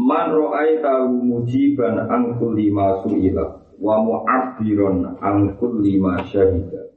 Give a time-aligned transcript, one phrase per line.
[0.00, 6.88] Man ra'aitahu mujiban an kulli ma su'ila wa mu'abbiran an kulli ma syahida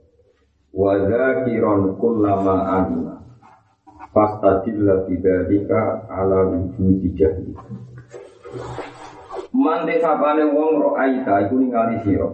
[0.71, 3.19] wa dzakiran kullama alima
[4.15, 7.51] fastadilla bidzalika ala wujudi jahli.
[9.51, 12.31] Man desapane wong ra'aita iku ningali sira.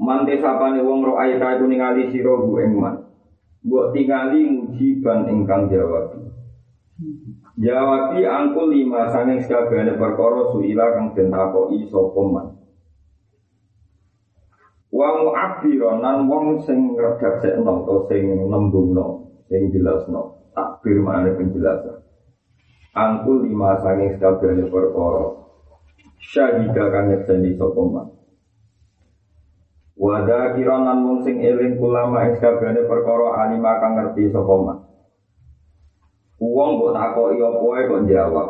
[0.00, 2.96] Man desapane wong ra'aita iku ningali sira bu ing man
[3.60, 6.29] Mbok tingali mujiban ingkang jawab
[7.60, 12.46] Jawabi angkul lima sanging sekabehane perkara suila kang den takoki sapa man.
[14.90, 22.00] Wa mu'abbiran nan wong sing ngredaksekno utawa sing nembungno, sing jelasno, takbir maknane penjelasan.
[22.96, 25.24] Angkul lima sanging sekabehane perkara
[26.20, 28.06] syahida kang nyekseni sapa man.
[30.00, 34.89] Wa dzakiran wong sing eling ulama ing sekabehane perkara alima kang ngerti sapa.
[36.40, 38.48] Uang kok takoki apa wae kok jawab.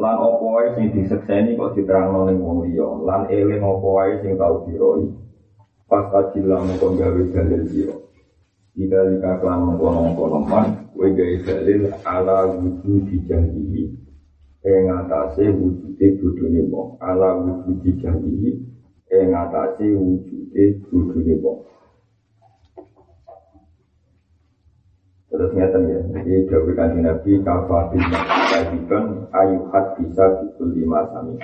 [0.00, 2.88] Lan apa wae sing disekseni kok diterangno ning wong liya.
[3.04, 5.04] Lan eling apa wae sing tau diroi.
[5.84, 7.96] Pas kajilah mengko gawe dalil sira.
[8.70, 13.82] Tidak dikaklan mengkono-mengkono man, kowe gawe dalil ala wujud dijanjihi.
[14.64, 18.50] Ing atase wujude bodhone wong, ala wujud dijanjihi.
[19.10, 21.58] Ing atase wujude bodhone wong.
[25.30, 28.02] Terus ngeten ya, jadi Dawi kanji Nabi kafatin
[28.50, 31.38] kajiban ayuhat bisa bikul lima sami.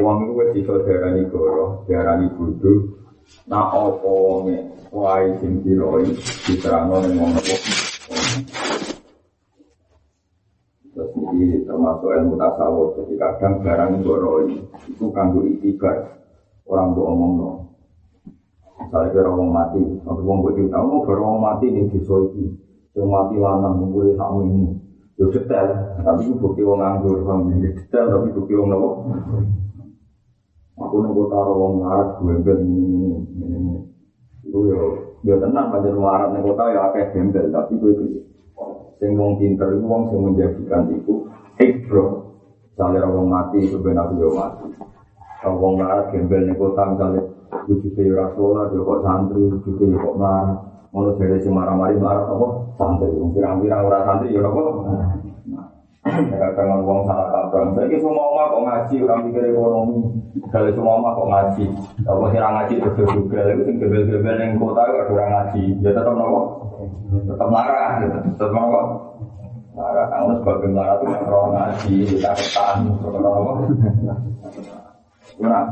[0.00, 2.96] Uang itu wis iso darani goro, darani bodoh,
[3.44, 6.08] nah apa wonge wae sing diroi
[6.48, 7.36] diterangno ning wong.
[10.96, 14.56] Terus ini termasuk ilmu tasawuf, jadi kadang barang goroi
[14.88, 16.16] itu kanggo itibar
[16.64, 17.50] orang mbok omongno.
[18.80, 22.64] Misalnya kira orang mati, orang tahu mau orang mati ning desa iki.
[22.96, 24.72] Yang mati lanang ngumpulin sama ini.
[25.20, 27.52] Yo detail, tapi itu bukti wong nganggur, paham?
[27.60, 28.88] Detail tapi bukti wong nopo.
[30.76, 33.76] Aku nunggu wong ngarat gue bel ini ini ini ini.
[34.48, 34.80] Itu yo
[35.24, 38.04] yo tenang pada ngarat nih kota ya akeh gembel, tapi gue itu.
[38.96, 41.28] Sing wong pinter itu wong menjadikan itu
[41.60, 42.32] ikbro.
[42.72, 44.72] Misalnya wong mati itu benar yo mati.
[45.44, 47.22] Kalau wong ngarat gembel nih kota misalnya
[47.68, 49.44] wujudnya dia kok santri.
[50.94, 52.48] Mau jadi si marah-marah marah apa?
[52.78, 54.62] Santri, pirang-pirang orang santri ya apa?
[56.30, 57.74] Ya kadang ngomong salah kaprah.
[57.74, 59.98] Saya ini semua oma kok ngaji, orang pikir ekonomi.
[60.54, 61.64] Kalau semua oma kok ngaji,
[62.06, 65.62] kalau sih ngaji berdua juga, itu sing gebel-gebel yang kota ada orang ngaji.
[65.82, 66.40] Ya tetap nopo,
[67.10, 68.80] tetap marah, tetap nopo.
[69.74, 73.50] Marah, kamu sebagai marah itu orang ngaji, kita ketan, tetap nopo.
[75.42, 75.62] Nah,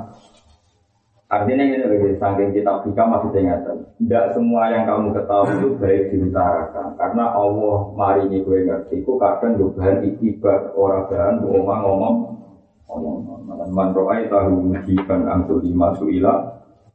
[1.34, 3.82] Artinya ini lebih saking kita masih ingatan.
[3.98, 6.94] Tidak semua yang kamu ketahui itu baik diutarakan.
[6.94, 9.02] Karena Allah mari ini gue ngerti.
[9.02, 13.70] Ku kadang juga bahan ikibat orang bahan ngomong ngomong ngomong.
[13.74, 16.34] Man ro'ay tahu mujiban angsul lima su'ila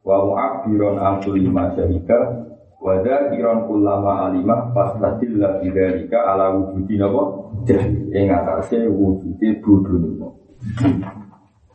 [0.08, 2.48] wa mu'abbiron angsul lima syahida
[2.80, 7.24] wa dhakiran kullama alimah fastatillah bidharika ala wujudi napa
[7.68, 10.32] jadi ing atase wujude bodho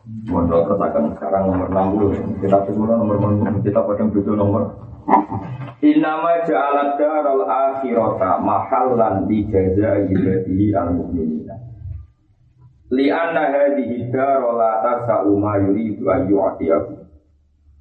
[0.05, 3.17] Mondok terus akan sekarang nomor 60 Kita semua nomor
[3.65, 4.63] kita pada butuh nomor.
[5.81, 11.55] Inama ja'alat daral akhirata mahallan di jaza ibadihi al mu'minina
[12.93, 16.93] Li anna hadihi daral la tasa'u ma yuridu ayyu'atiyahu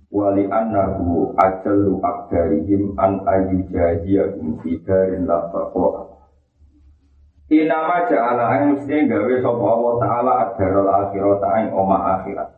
[0.09, 6.04] Wa li annahu ajallu akdarihim an ayyujahiyahum fi darin la taqo'a
[7.53, 12.49] Inama ja'ala ang mesti gawe sapa Allah taala ad-darul akhirat ing oma akhirat.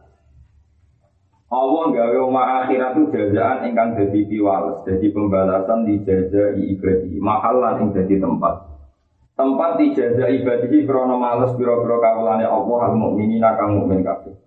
[1.50, 7.82] Allah gawe oma akhirat itu jazaan ingkang dadi piwales, dadi pembalasan di jaza ibadi, mahalan
[7.82, 8.54] ing dadi tempat.
[9.34, 14.38] Tempat di jaza ibadi krana males pira-pira kawulane Allah al mukminina kang mukmin kabeh.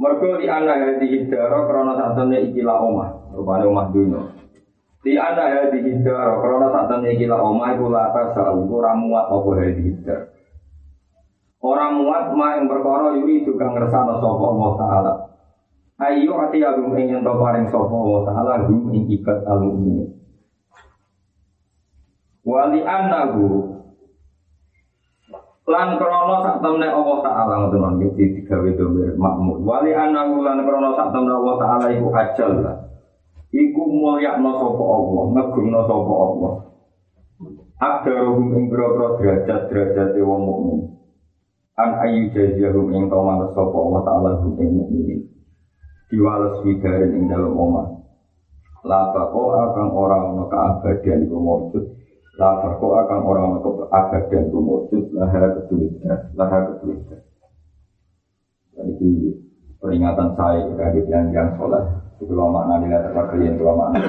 [0.00, 4.39] Mergo di ana hadi hidara krana satene ikilah omah, rupane omah dunya.
[5.00, 9.32] Di anda ya di hidar, karena saat ini gila oma itu lata sa'u, orang muat
[9.32, 9.90] apa ya di.
[11.60, 15.12] Orang muat ma yang berkoro yuri juga ngersana sopa Allah Ta'ala.
[16.00, 20.04] Ayo hati agung ingin to paring sopa Allah Ta'ala, gum ing ikat alu ini.
[22.44, 23.76] Wali anahu,
[25.70, 28.70] Lan krono sak temne Allah taala ngoten iki digawe
[29.14, 29.62] makmur.
[29.62, 32.89] Wali anahu lan krono sak temne Allah taala iku ajal lah.
[33.50, 36.54] Iku mulyakno sapa Allah, ngegungno sapa Allah.
[37.80, 40.80] Akdaruhum ing boro derajat-derajat wong mukmin.
[41.80, 45.20] An ayu jaziyahum ing males sapa Allah taala hum ing mukminin.
[46.12, 48.00] Diwales wigarin ing dalem omah.
[48.84, 51.84] La bako akan orang ono keabadian iku maujud.
[52.36, 55.02] La bako akan orang ono keabadian iku maujud.
[55.16, 57.20] Laha ketulisan, laha ketulisan.
[58.76, 59.12] Jadi
[59.80, 62.09] peringatan saya kepada yang yang sholat.
[62.28, 64.00] Lo makna nilai terkait kalian itu makna.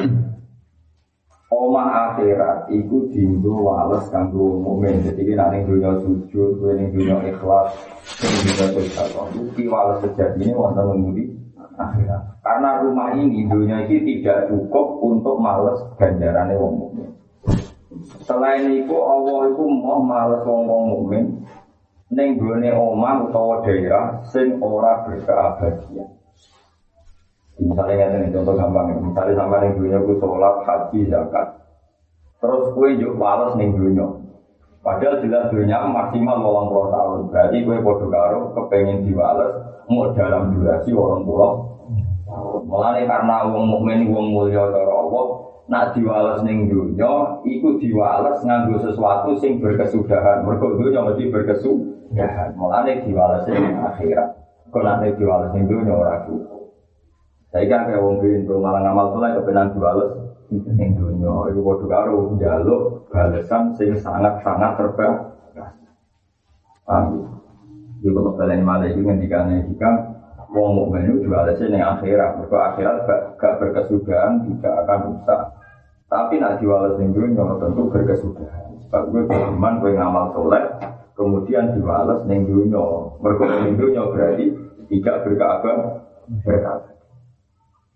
[1.51, 5.03] Omah akhirat iku dindo wales kanggo mukmin.
[5.03, 7.75] Jadi kita ning dunia sujud, kowe dunia ikhlas,
[8.23, 9.27] ning dunia sedekah.
[9.35, 11.23] Iki wales sejatine wonten ngendi
[11.75, 12.39] akhirat.
[12.39, 17.09] Karena rumah ini dunia ini tidak cukup untuk males ganjarannya wong mukmin.
[18.23, 21.23] Selain itu Allah itu mau males wong wong mukmin
[22.11, 26.20] ning gone omah utawa daerah sing ora berkeabadian.
[27.61, 31.47] Misalnya ngeten contoh gampang, misalnya sampai ning dunia ku sholat, haji, zakat.
[32.41, 34.17] Terus kue juk males ning dunia.
[34.81, 37.19] Padahal jelas dunia maksimal 80 tahun.
[37.29, 42.61] Berarti kue podo karo kepengen diwales mau dalam durasi 80 tahun.
[42.65, 45.25] Mulane karena wong mukmin wong mulya cara Allah,
[45.69, 47.13] nak diwales ning dunya
[47.45, 50.41] iku diwales nganggo sesuatu sing berkesudahan.
[50.41, 52.57] Mergo dunya mesti berkesudahan.
[52.57, 54.33] Mulane diwales ning akhirat.
[54.73, 56.50] Kok nek diwales ning dunya ora cukup.
[57.51, 60.11] Saya kan kayak wong pintu malah ngamal soleh kebenan diwales
[60.51, 61.51] ning dunya.
[61.51, 65.19] Iku padha karo njaluk balesan sing sangat-sangat terbaik.
[66.87, 67.27] Paham?
[67.99, 69.95] Iku kok kalian malah iki ngendikane hikam
[70.51, 72.39] wong mukmin itu jual ning akhirat.
[72.39, 72.95] Mergo akhirat
[73.35, 75.41] gak, berkesudahan tidak akan rusak.
[76.07, 78.79] Tapi nak jual ning dunia tentu berkesudahan.
[78.87, 80.63] Sebab gue beriman, gue ngamal soleh,
[81.15, 83.11] kemudian diwales ning dunia.
[83.19, 84.45] Mergo ning dunia berarti
[84.91, 85.75] tidak berkabar
[86.43, 86.90] berkabar.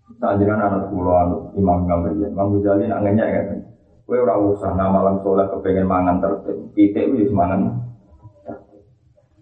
[0.06, 3.58] Sanjiran anak pulau Imam Gambariyah, Imam Ghazali nak ngenyek kan.
[4.06, 6.70] Kue ora usah malam soleh kepengen mangan tertib.
[6.78, 7.82] Kita wis mangan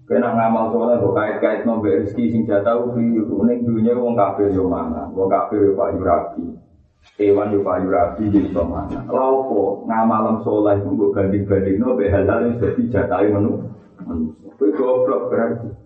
[0.04, 4.68] Kena ngamal soleh kok kait-kait nombe rezeki sing jatah ubi ning dunia wong kafir yo
[4.68, 6.44] mana, wong kafir yo payu rapi.
[7.16, 9.00] Hewan yo payu rapi jadi iso mana.
[9.08, 12.60] Laopo ngamalem soleh iku mbok banding-banding nombe halal wis
[12.92, 13.64] dadi menu.
[14.60, 15.83] Kowe goblok berarti.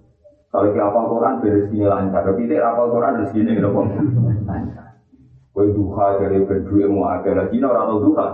[0.49, 3.87] Kalau kita apal Quran rezekinya lancar, tapi tidak apal Quran rezekinya gitu kok
[4.49, 4.87] lancar.
[5.59, 8.29] Duha dari berduit mau agak lagi, orang tahu duha.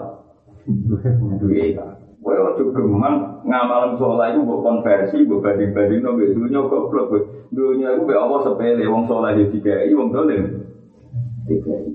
[1.41, 2.05] Duit kan.
[2.25, 7.13] Kowe ojo gemang ngamalan sholat itu buat konversi, buat banding-banding no mbek dunya goblok.
[7.53, 10.45] Dunya iku mbek Allah sepele wong sholat yo dikai wong dolim.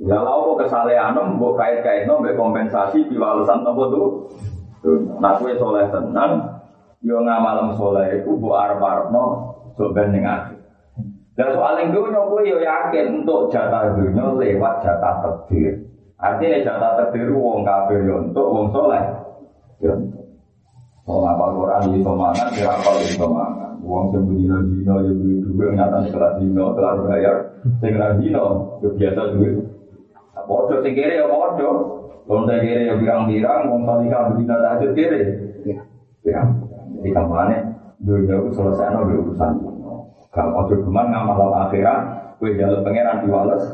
[0.05, 4.29] Ya lha apa kesalehan mbok kait-kait no kompensasi diwalesan apa tuh?
[5.17, 6.61] Nah kowe sholat tenan
[7.01, 9.48] yo ngamalan sholat iku mbok arep-arepno
[9.79, 10.59] sok banding akhir.
[11.39, 15.87] Dan soal yang dunia gue yo yakin untuk jatah dunia lewat jatah takdir.
[16.19, 18.99] Artinya jatah takdir wong kafir yo untuk wong soleh.
[19.79, 19.95] Yo
[21.09, 23.73] Mau ngapal Quran di semangat, kira apa di semangat.
[23.81, 24.61] Uang sing dino
[25.01, 27.35] ya duit duit nyata kelas dino kelas bayar.
[27.81, 29.57] Sing dino ya biasa duit.
[30.45, 31.97] Bodoh sing kere ya bodoh.
[32.29, 35.21] Kalau saya kere ya birang-birang, wong salika bedina tahajud kere.
[36.21, 36.49] Birang.
[36.99, 37.57] Jadi kampanye
[38.05, 39.51] dunia itu selesai no urusan.
[40.29, 42.01] Kalau ojo cuman ngamal akhirat,
[42.37, 43.65] kue jalur pangeran diwales.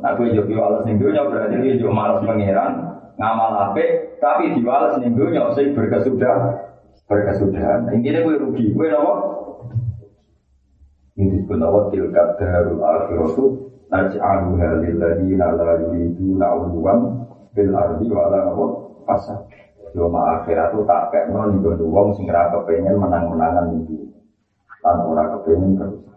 [0.00, 2.72] Nah kue jadi diwales ning dunia berarti dia juga malas pangeran,
[3.20, 6.64] ngamal ape tapi diwales ning donya sing berkesudahan.
[7.08, 7.92] Berkesudahan.
[7.92, 8.72] Intinya gue rugi.
[8.72, 9.12] Gue nopo?
[11.16, 13.44] Ini disebut nopo tilkat darul akhiratu.
[13.88, 16.98] Naj'aluha lilladzina la yuriduna 'uluwan
[17.56, 18.64] bil ardi wa la nopo?
[19.04, 19.44] Fasad.
[19.96, 24.07] Yoma akhirat itu tak kayak non nih wong sing ora kepengen menang-menangan itu
[24.84, 26.08] lan ora kepengen terus.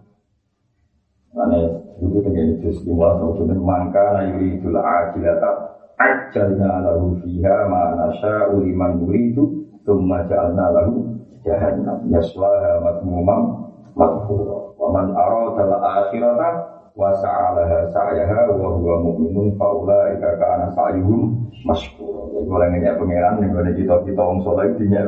[1.32, 1.60] Mane
[2.04, 8.58] itu terjadi jus dua atau mangka na yuri idul ajilata Ajalna lahu fiha ma nasya'u
[8.60, 11.08] liman nuridu Thumma ja'alna lahu
[11.46, 12.10] jahannam.
[12.10, 16.50] Yaswaha matmumam madhura Wa man arada al-akhirata
[16.98, 23.54] Wa sa'alaha sa'yaha Wa huwa mu'minun fa'ulaika ka'ana sa'yuhum masykur Jadi kalau ngeyak pengeran Yang
[23.56, 25.06] ada cita-cita orang soleh Dinyak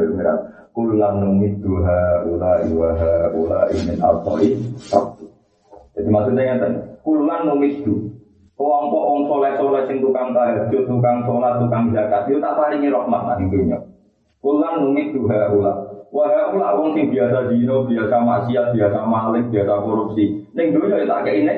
[0.74, 2.92] pengeran Kulan numidduha ulai wa
[3.32, 4.58] ulai min al-to'i
[5.94, 6.60] Jadi maksudnya yang
[7.06, 8.13] Kulan numiddu
[8.53, 13.22] Kelompok wong soleh soleh sing tukang tahajud, tukang sholat, tukang zakat, itu tak paringi rahmat
[13.25, 13.82] nanti dunia.
[14.46, 15.74] Kulan numit duha ula.
[16.13, 20.46] Wah ula wong sing biasa dino, biasa maksiat, biasa maling, biasa korupsi.
[20.53, 21.56] Neng dunia itu tak ini.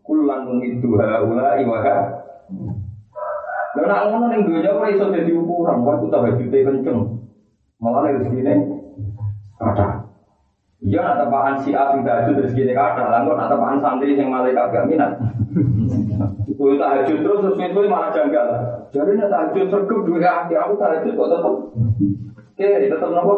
[0.00, 1.96] Kulan numit duha ula iwaha.
[3.76, 5.84] Dan nak ngono neng dunia ora iso jadi ukuran.
[5.84, 7.17] Wah kita tahajud kenceng.
[7.78, 8.54] Malah rezeki ini
[9.58, 10.08] Kata.
[10.78, 14.30] Iya nak tepaan si A sing tahajud terus gini kata, lalu nak tepaan santri yang
[14.30, 15.18] malaikat gak minat.
[16.46, 18.46] Itu tahajud terus terus itu malah janggal.
[18.94, 21.54] Jadi nak tahajud sergap dua kaki aku tahajud kok tetap.
[22.54, 23.34] Oke, tetap nopo.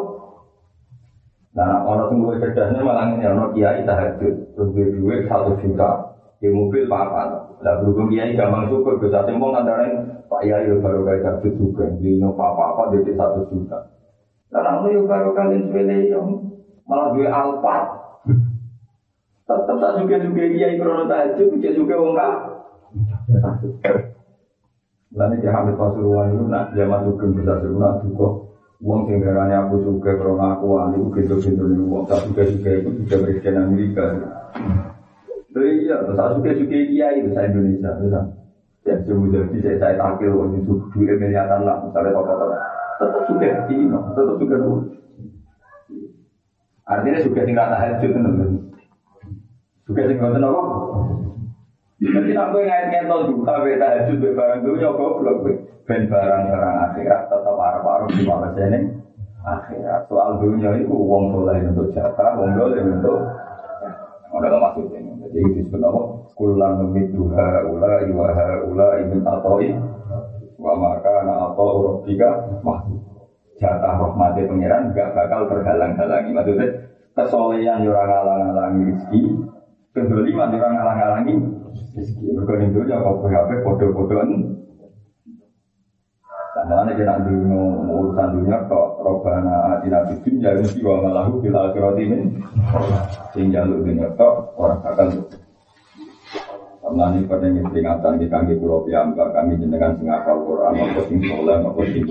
[1.57, 6.85] Nah, orang tunggu cerdasnya malah ini orang kiai tahajud duit duit satu juta di mobil
[6.93, 7.57] apa?
[7.65, 9.89] Lah berhubung kiai gampang syukur bisa sembong antara
[10.29, 14.00] Pak Yai baru kayak tahajud juga di apa apa di satu juta.
[14.51, 16.27] Lah namun baru kalian sepele yang
[16.91, 17.85] malah gue alpat.
[19.47, 22.35] Tetap tak juga juga dia krono tahajud, dia juga wong kah.
[25.11, 28.47] Lalu dia hamil pasuruan itu nak dia masuk ke bisa sebulan juga
[28.79, 32.91] uang sing aku suka krono aku wali gitu gitu nih uang tak suka suka itu
[33.03, 34.07] juga presiden Amerika.
[35.51, 38.21] Jadi iya, tak suka suka dia itu saya Indonesia, bisa.
[38.87, 42.60] Ya, jadi saya takil waktu itu dua miliaran lah, misalnya tokoh-tokoh.
[43.01, 44.93] Tetap suka di tetap suka dulu.
[46.85, 48.69] Artinya juga sing rata hajut tenan.
[49.89, 50.63] Juga sing ngoten apa?
[52.01, 55.53] Jadi nak kowe ngait-ngait dulu kabeh tahajud be barang dunya goblok kowe.
[55.89, 58.79] Ben barang-barang akhirat tetap arep-arep di ini
[59.45, 60.01] akhirat.
[60.07, 63.19] Soal dunia itu wong soleh untuk jatah, wong soleh untuk
[64.31, 65.01] ada maksudnya.
[65.27, 66.01] Jadi itu disebut apa?
[66.39, 68.29] Kulan duha ula iwa
[68.71, 69.69] ula ibn atoi
[70.61, 73.01] wa maka na atau rabbika mahmud
[73.61, 76.33] jatah rahmatnya pangeran gak bakal terhalang-halangi.
[76.33, 76.67] Maksudnya
[77.13, 79.21] kesolehan orang ngalang-halangi rezeki,
[79.93, 81.35] kedoliman orang ngalang-halangi
[81.93, 82.25] rezeki.
[82.33, 83.51] Mereka itu ya kau PHP.
[86.51, 91.57] Sama ini kena dulu urusan dunia kok robana atina bidin jadi mesti wa malahu fil
[91.57, 92.43] akhirati min
[93.33, 95.09] sehingga lu dunia kok orang akan
[96.81, 101.61] Ini pada peringatan di kami pulau piyambak kami jenengan sing apal Quran, apa sing soleh,
[101.61, 102.05] apa sing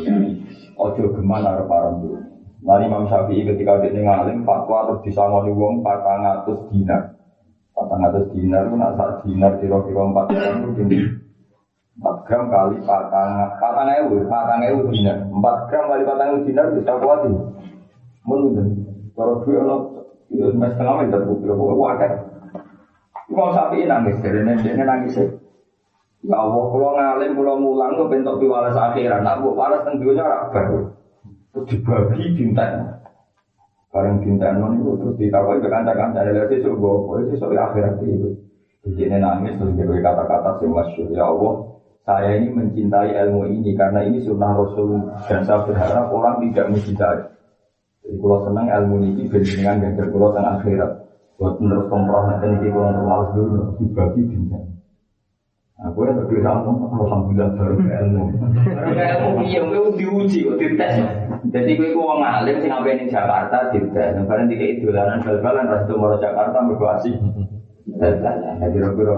[0.78, 2.18] Ojo geman arep arep dulu.
[2.62, 7.18] Mari Imam Syafi'i ketika dia ngalim fatwa terus disangoni wong 400 dinar.
[7.74, 10.84] 400 dinar itu nak sak dinar kira-kira 4 gram itu
[12.00, 15.18] 4 gram kali 4 patang ewu, patang ewu dinar.
[15.28, 17.40] 4 gram kali patang ewu dinar bisa kuat ini.
[18.28, 18.56] Menurut
[19.18, 19.78] kalau dua lo,
[20.32, 22.12] itu setengah meter, kira pokoknya wajar.
[23.30, 25.26] Imam Syafi'i nangis, dari ini nangis ya.
[26.20, 29.24] Ya Allah, kalau ngalim, kalau mulang, gue bentuk piwalas akhirat.
[29.24, 30.92] Nak buat walas tentunya rabar.
[31.56, 33.00] Terus dibagi dinten.
[33.90, 36.28] Bareng dinten non itu terus ditakoi ke kanca-kanca.
[36.28, 38.36] Ya sesuk gue, gue sesuk akhirat itu.
[38.84, 41.08] Jadi nangis terus dia kata-kata sih masyur.
[41.16, 41.54] Ya Allah,
[42.04, 47.22] saya ini mencintai ilmu ini karena ini sunnah Rasul dan saya berharap orang tidak mencintai.
[48.04, 50.92] Jadi kalau senang ilmu ini dengan ganjar kalau tengah akhirat.
[51.40, 54.64] Buat menurut kompromi nanti ini kalau terlalu dulu dibagi dinten.
[55.80, 58.24] Aku yang lebih ramu, alhamdulillah baru ilmu.
[58.68, 60.96] Baru ilmu iya, gue diuji kok dites.
[61.56, 64.20] Jadi gue gue ngalim sih ngapain di Jakarta dites.
[64.28, 67.12] Karena tiga itu lanan bal-balan ras itu mau Jakarta berkuasi.
[67.96, 69.16] Bal-balan, jadi kira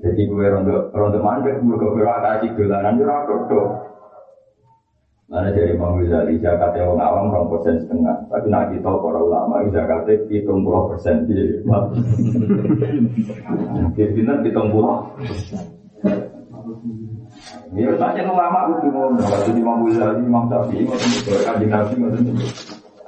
[0.00, 3.40] Jadi gue rondo rondo mandek, gue gue kasih dolanan itu rakyat
[5.28, 9.60] Mana dari Imam Ghazali zakatnya orang awam orang persen setengah, tapi nak kita para ulama
[9.68, 11.28] zakatnya hitung puluh persen.
[11.28, 11.60] Di
[13.92, 15.04] Pimpinan hitung puluh.
[17.76, 21.96] Ya saja ulama itu mau kalau Imam Ghazali, Imam Syafi'i, Imam Kaji Nabi,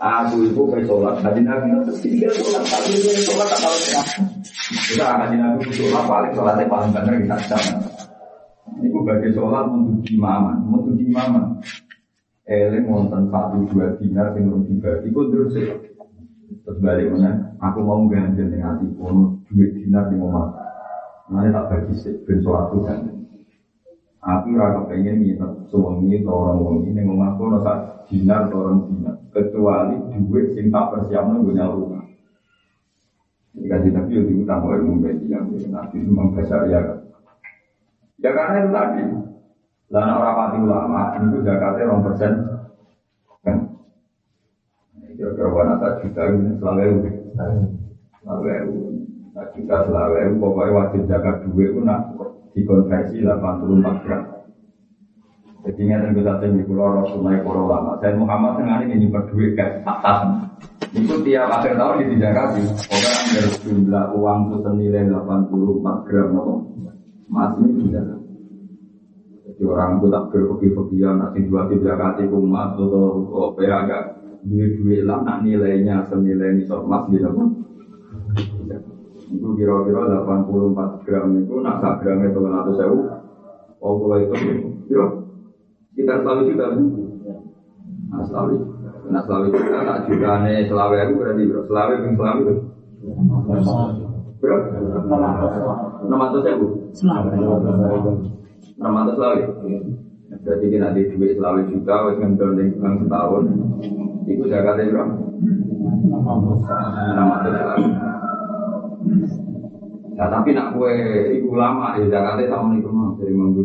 [0.00, 3.76] Aku itu kayak sholat, kaji Nabi itu tiga sholat, tapi dia sholat tak tahu.
[4.92, 7.80] Kita kaji Nabi itu sholat paling sholatnya paling benar kita sana.
[8.80, 11.44] Ini bagi sholat untuk imaman, untuk imaman
[12.50, 15.54] eling wonten satu dua dinar sing urung dibagi iku terus
[16.66, 20.50] terus mana aku mau ganjel dengan hati pun duit dinar di rumah
[21.30, 23.20] nanti tak bagi sih ben sholat kan
[24.20, 29.16] aku rasa pengen nginep suami atau orang wong ini ngomongku nasa dinar atau orang dinar.
[29.32, 32.04] Kecuali duit sing tak persiapkan gue rumah.
[33.56, 36.36] Jika kita pilih utang ilmu yang nanti itu memang
[36.68, 36.80] ya.
[38.20, 39.02] Ya karena itu tadi
[39.90, 42.32] lah orang pati ulama itu zakatnya orang persen
[43.42, 43.58] kan.
[45.18, 47.00] Kira-kira wana tak juta ini selalu ewu,
[48.22, 48.76] selalu ewu.
[49.34, 50.34] Tak selalu ewu.
[50.38, 52.00] Pokoknya wajib zakat dua itu nak
[52.54, 54.22] dikonversi 84 gram.
[55.60, 57.92] Jadi ini yang kita tinggi pulau Rasulullah para ulama.
[58.00, 60.18] Saya Muhammad tengah ini nyimpan duit ke atas.
[60.96, 62.62] Itu tiap akhir tahun di zakati.
[62.64, 66.30] Pokoknya dari jumlah uang itu senilai 84 gram.
[67.28, 68.19] Mas ini tidak
[69.60, 74.02] jadi orang itu tak berfoki-fokian, nanti dua tiga kali kumat atau apa ya agak
[74.40, 77.60] duit-duit lah, nak nilainya senilai ini mas gitu pun.
[79.28, 82.98] Itu kira-kira 84 gram itu, nak sak gram itu 100 sewu.
[83.84, 84.32] Oh, kalau itu,
[84.88, 85.06] kira
[85.92, 86.66] kita selalu juga.
[88.08, 88.80] Nah, selalu.
[89.12, 91.60] Nah selawe juta tak jutane selawe aku berarti bro.
[91.68, 92.54] Selawe ping selawe bro.
[94.40, 94.56] Bro,
[96.08, 96.66] enam ratus ribu.
[97.04, 98.39] Enam
[98.80, 99.42] ratus selawe.
[100.40, 103.44] Berarti kita di duit selawe juta, wes ngendol di bulan setahun.
[104.30, 105.04] Iku zakatnya bro.
[107.10, 107.88] Enam ratus selawe.
[110.20, 110.92] Nah, tapi nak kue
[111.40, 113.64] ibu lama ya zakatnya sama nih ke mana dari manggu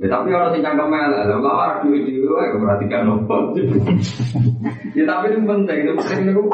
[0.00, 3.52] Ya tapi orang sing cangkem elek, lha kok ora duwe dhewe kok perhatikan opo.
[4.96, 6.44] Ya tapi itu penting, itu penting niku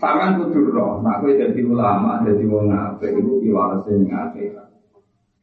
[0.00, 4.65] sampean kudu ro, nek kowe dadi ulama, dadi wong apik iku piwalese ning akhirat.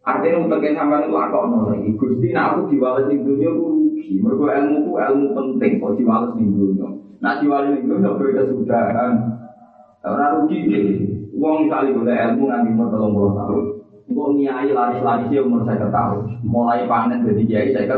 [0.04, 1.90] Artinya untuk yang sampean itu akok no lagi.
[1.96, 4.20] Gusti, nak aku diwales di dunia aku rugi.
[4.20, 6.88] Mereka ilmu ku ilmu penting kok diwales di dunia.
[7.24, 9.14] Nak diwales di dunia beda kesudahan.
[10.04, 10.88] Orang rugi deh.
[11.40, 13.66] Uang misalnya boleh ilmu nanti mau tolong tahun.
[14.12, 16.20] Kok nyai laris-laris ya umur saya tahun.
[16.44, 17.96] Mulai panen jadi kiai saya.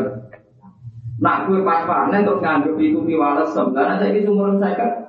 [1.17, 5.04] Nak gue pas panen terus nganggep itu piwales sebenarnya saya ini umur saya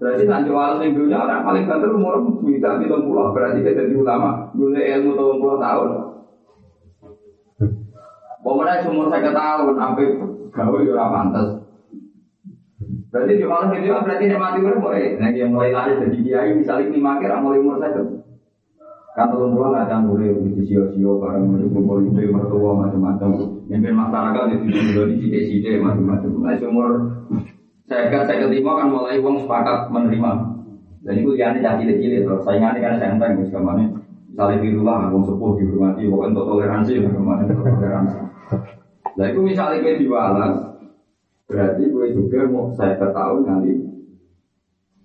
[0.00, 3.36] Berarti nak jual yang dunia orang paling banter umur bisa di pulau.
[3.36, 4.48] Berarti kita jadi ulama.
[4.56, 5.88] Gula ilmu tahun puluh tahun.
[8.40, 10.06] Pemenang umur saya tahun sampai
[10.48, 11.48] gawe ya ora pantes.
[13.12, 15.20] Berarti di malam itu berarti mati mulai.
[15.20, 18.00] Nah yang mulai lari jadi kiai misalnya lima kira mulai umur saya
[19.10, 23.58] Kan turun pulang nggak kan boleh di sio-sio bareng kumpul itu mertua macam-macam.
[23.66, 26.30] Mimpin masyarakat itu juga di sini macam-macam.
[26.40, 26.88] Nah umur
[27.90, 30.30] saya saya ketima kan mulai uang sepakat menerima.
[31.02, 33.82] Dan itu yang ini jadi cilik terus saingannya kan senteng guys ke mana.
[34.30, 38.18] Misalnya di rumah uang sepuh dihormati, bukan untuk toleransi ke mana toleransi.
[39.18, 40.54] Nah itu misalnya gue diwalas,
[41.50, 43.72] berarti gue juga mau saya ketahui nanti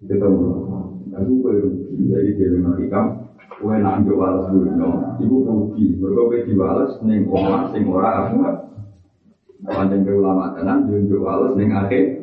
[0.06, 0.46] ketemu.
[1.10, 3.25] Nah gue rugi, jadi dia mematikan
[3.56, 5.96] Kue nak jual dunia, ibu rugi.
[5.96, 8.44] Mereka kue diwales neng omah sing ora aku.
[9.65, 12.14] Panjang ke ulama tenan, jual neng akhir.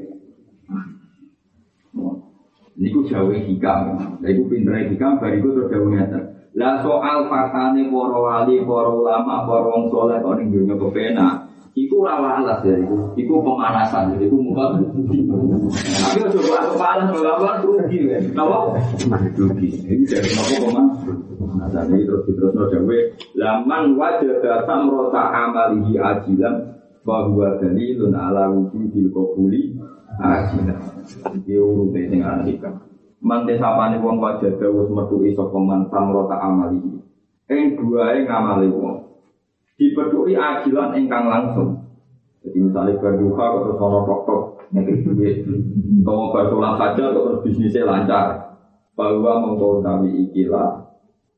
[2.73, 4.01] Ini ku jauh hikam.
[4.21, 6.21] Nah, ibu pinter hikam, bariku terus nyata.
[6.53, 11.49] Lah soal fakane para wali, para ulama, para wong soleh, kau ning dunia kepenak.
[11.73, 17.09] Iku rawa alas ya, iku, iku pemanasan, jadi iku muka Tapi kalau coba aku panas,
[17.09, 18.21] bapak rugi ya.
[18.21, 18.77] Kenapa?
[19.41, 19.69] Rugi.
[19.81, 20.77] Ini jadi nopo
[21.41, 21.97] pemanasan.
[21.97, 22.99] Ini terus terus no jawe.
[23.41, 29.75] Laman wajah datang rota amalihi ajilan, bahwa dalilun ala wujudil qabuli
[30.23, 30.79] ajilan.
[31.43, 32.63] Iki urute sing anak
[33.23, 36.83] Mante sapane wong wajah dawuh metu iso pemantan rota amali.
[37.47, 38.99] Ing duae ngamali wong.
[39.79, 41.79] Dipeduli ajilan ingkang langsung.
[42.43, 44.43] Jadi misalnya berduka atau sono tok-tok
[44.75, 45.37] ngekik duit.
[46.03, 48.27] Kalau bersolat saja terus bisnisnya lancar.
[48.99, 50.83] Bahwa mengkodawi ikilah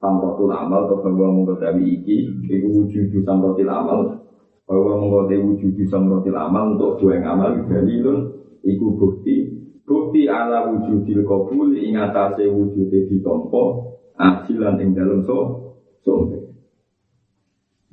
[0.01, 4.25] samrotul amal atau bahwa mengkodawi iki itu wujud samrotil amal
[4.65, 9.35] bahwa mengkodawi wujud samrotil amal untuk dua yang amal dalilun iku bukti
[9.85, 13.65] bukti ala wujudil kabul ing atase wujude ditampa
[14.17, 15.39] ajilan ing dalem so
[16.01, 16.45] sombe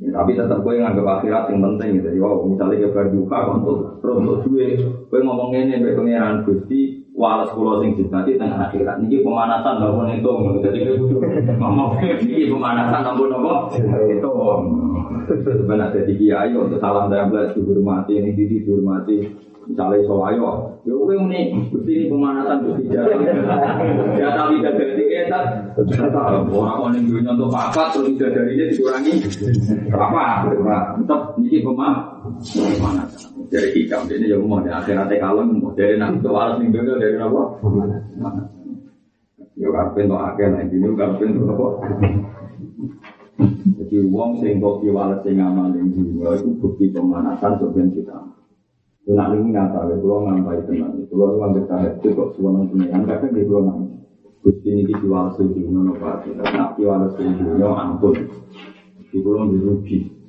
[0.01, 2.09] Ya, tapi tetap gue nganggap akhirat yang penting gitu.
[2.25, 7.77] Wow, misalnya ke berduka untuk untuk duit, gue ngomong ini gue pengiran gusti, walas pulau
[7.77, 8.97] sing jibati tengah akhirat.
[9.05, 10.33] Ini pemanasan bangun itu,
[10.65, 10.97] jadi
[11.61, 13.69] ngomong ini pemanasan nampun nopo
[14.09, 14.33] itu.
[15.29, 19.29] Sebenarnya jadi kiai untuk salam belas dihormati, ini dihormati.
[19.61, 23.21] Misalnya iso ayo, ya kowe muni Gusti ini pemanasan Gusti jatah.
[24.17, 25.77] Jatah tidak dari etat.
[26.49, 29.21] Orang kok ning dunya untuk papat terus dari dia dikurangi.
[29.93, 30.49] Berapa?
[30.97, 32.10] Tetap niki pemanasan.
[33.51, 37.17] Dari hikam ini ya mau di akhirat kalem dari nak untuk alas ning dunya dari
[37.17, 37.41] apa?
[39.57, 41.67] Ya kapen to akeh nek dino kapen to apa?
[43.81, 48.17] Jadi wong sing kok piwales sing amal ning dunya iku bukti pemanasan sebenarnya kita.
[49.01, 50.93] Nak ini nyata, ya kalau ngampai tenang.
[51.09, 53.97] Kalau lu ambil tahajud kok suara pengiran, kadang dia kalau nangis.
[54.45, 56.29] Gusti ini diwales dunia no pasti.
[56.37, 58.13] Nak diwales dunia ampun.
[59.09, 60.20] Di kalau dirugi.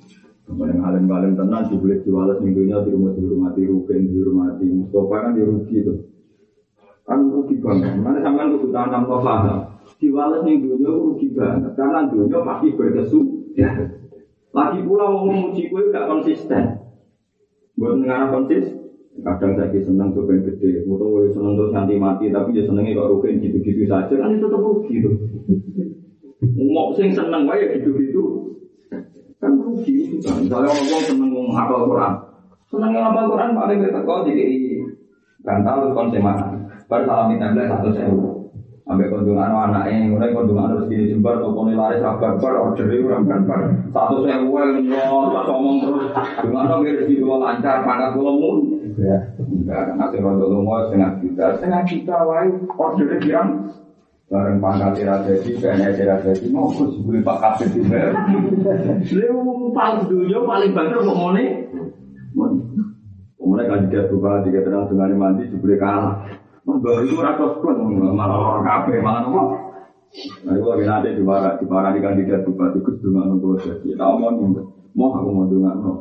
[0.52, 4.68] Kemudian alim-alim tenang, dibeli diwales dunia di rumah dihormati, rugen dihormati.
[4.68, 5.98] Mustafa kan dirugi tuh.
[7.08, 7.96] Kan rugi banget.
[7.96, 9.80] Mana sampean kudu tanam paham.
[9.96, 11.72] Diwales ning dunia rugi banget.
[11.72, 13.48] Karena dunia pasti berkesu.
[13.56, 13.72] Ya.
[14.52, 16.84] Lagi pula mau memuji gue gak konsisten.
[17.72, 18.68] Buat negara konsis,
[19.24, 23.16] kadang saya senang coba yang gede, atau senang terus nanti mati, tapi dia senengnya kok
[23.16, 25.16] rugi gitu-gitu saja, kan itu tetap rugi tuh.
[26.68, 28.61] Mau sing seneng wae gitu-gitu, kan
[29.72, 30.20] rugi.
[30.20, 32.12] Misalnya orang seneng menghafal Quran,
[32.68, 34.46] seneng menghafal Quran paling kita kau jadi
[35.40, 36.68] bantal konsemaan.
[36.86, 38.28] Baru salam minta satu sewu.
[38.82, 43.30] Sampai kondungan anaknya, mulai kondungan harus gini jembar, tokonya laris sabar bar, order itu orang
[43.30, 43.40] kan
[43.94, 46.10] Satu sewu yang nyol, pas ngomong terus.
[46.42, 48.82] Gimana harus di dua lancar, panas ngomong.
[48.92, 49.16] juga.
[49.40, 53.48] Enggak, nanti rontok lumur setengah juta, setengah juta wae ordernya bilang
[54.30, 58.16] bareng pangkat tidak jadi, PNS tidak jadi, mau beli pak kasih juga.
[59.12, 61.44] Lu paling dulu paling banter mau mone.
[63.42, 66.22] Kemudian kan dia berubah, dia tenang dengan mandi, dibeli kalah.
[66.62, 67.74] Membawa itu ratus pun,
[68.14, 69.42] malah orang kafe, malah nopo.
[70.46, 73.98] Nah, itu lagi nanti dimarah, dimarah di kandidat bupati, kus dengan nopo jadi.
[73.98, 74.30] Tahu mau
[74.94, 75.92] mau aku mau dengan nopo.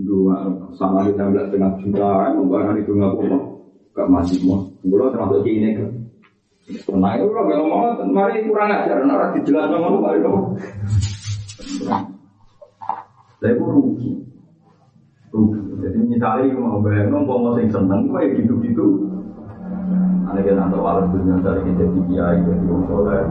[0.00, 3.38] Dua sama kita belas setengah juta, membarang itu nggak apa,
[3.94, 4.64] gak masih mau.
[4.80, 5.99] Gue termasuk ini kan.
[6.94, 10.54] Nah itu kalau ngomong, mari kurang ajar, nara dijelaskan ngomong, mari dong.
[13.40, 14.10] Saya pun rugi.
[15.34, 15.60] Rugi.
[15.80, 19.08] Jadi misalnya mau bayar nombor mau sing seneng, ya gitu-gitu.
[20.30, 23.24] Ada kita tahu alat dunia dari kita jadi kiai, jadi orang soleh,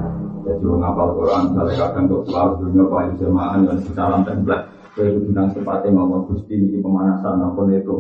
[0.43, 4.65] jadi orang ngapal Quran, misalnya kadang kok selalu dunia paling semaan dan secara template.
[4.99, 7.93] Saya itu bidang sepatnya ngomong gusti ini pemanasan apa itu.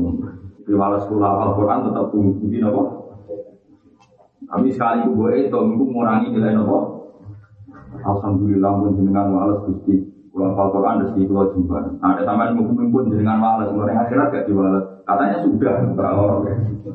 [0.67, 2.83] Di walau sekolah apal Quran tetap budi apa.
[4.49, 6.77] Tapi sekali gue itu, gue mengurangi nilai apa.
[7.99, 10.09] Alhamdulillah pun jenengan walau gusti
[10.39, 11.77] kalau hafal Quran rezeki kalau jumpa.
[11.99, 14.85] Ada sama yang mungkin pun dengan malas, orang akhirat gak diwales.
[15.03, 16.23] Katanya sudah, berapa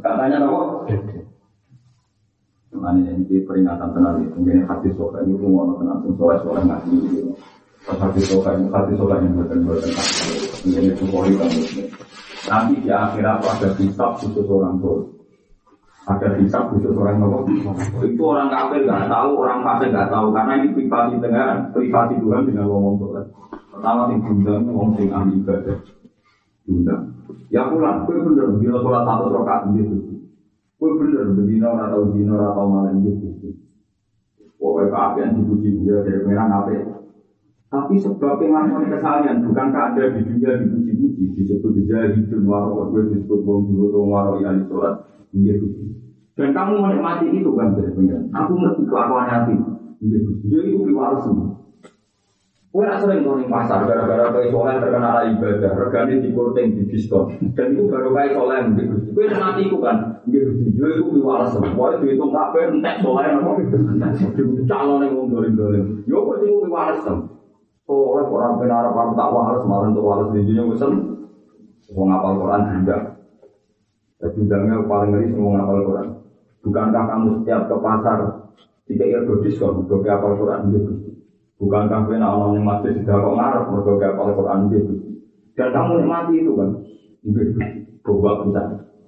[0.01, 0.63] Katanya apa?
[2.73, 4.35] Cuman ini peringatan tenang itu.
[4.39, 6.97] Mungkin hati soka ini pun mau tenang, pun soleh soleh ngaji.
[7.85, 9.91] Pas hati soka ini, hati soka ini bukan bukan
[10.65, 11.51] Mungkin itu kori kan.
[12.45, 15.14] Nanti di akhirat ada kitab khusus orang tua.
[16.05, 17.49] Ada hisab khusus orang apa?
[18.05, 22.45] Itu orang kafir nggak tahu, orang fasik nggak tahu karena ini privasi dengan privasi Tuhan
[22.45, 23.25] dengan ngomong soleh.
[23.73, 25.79] Pertama sing diundang ngomong sing ahli ibadah.
[26.69, 27.03] Diundang.
[27.49, 29.97] Ya pulang, gue bener bila sholat satu rakaat gitu.
[30.77, 33.49] Gue bener bedina orang tahu dina orang tahu malam gitu.
[34.61, 36.85] Pokoknya keapian dipuji dia dari merah ngapain.
[37.73, 40.53] Tapi sebab pengakuan kesalahan bukankah ada di dunia
[40.95, 45.03] dipuji-puji disebut jahidun waro gue disebut bom juga waro ya sholat
[45.35, 45.67] gitu.
[46.35, 48.27] Dan kamu menikmati itu kan dari pengiran.
[48.35, 49.55] Aku ngerti kelakuan hati.
[50.03, 50.31] Gitu.
[50.51, 51.63] Jadi itu semua.
[52.75, 57.31] Gue rasa sering nonton pasar gara-gara kayak soleh terkena ibadah, regane di kurting di diskon.
[57.55, 58.61] Dan itu baru kayak soleh.
[59.15, 60.51] Gue nanti itu kan, gitu.
[60.75, 61.95] Jadi itu piwal semua.
[61.95, 63.51] Itu itu nggak pengen entek soleh apa?
[64.67, 66.03] Calon yang ngomong dolim-dolim.
[66.03, 66.99] Yo kok itu piwal
[67.85, 70.89] Soleh orang benar apa tak wales malah untuk wales di dunia gue
[71.93, 72.97] Mau ngapal Quran juga.
[74.25, 76.09] Jadi undangnya paling ngeri semua ngapal Quran.
[76.65, 78.19] Bukankah kamu setiap ke pasar
[78.89, 80.93] tidak ilmu diskon, berbagai apal Quran gitu.
[81.61, 84.93] Bukankah kena orang yang masih tidak kok ngarep, berbagai apal Quran gitu.
[85.53, 86.71] Dan kamu nikmati itu kan.
[88.01, 88.63] Coba bisa.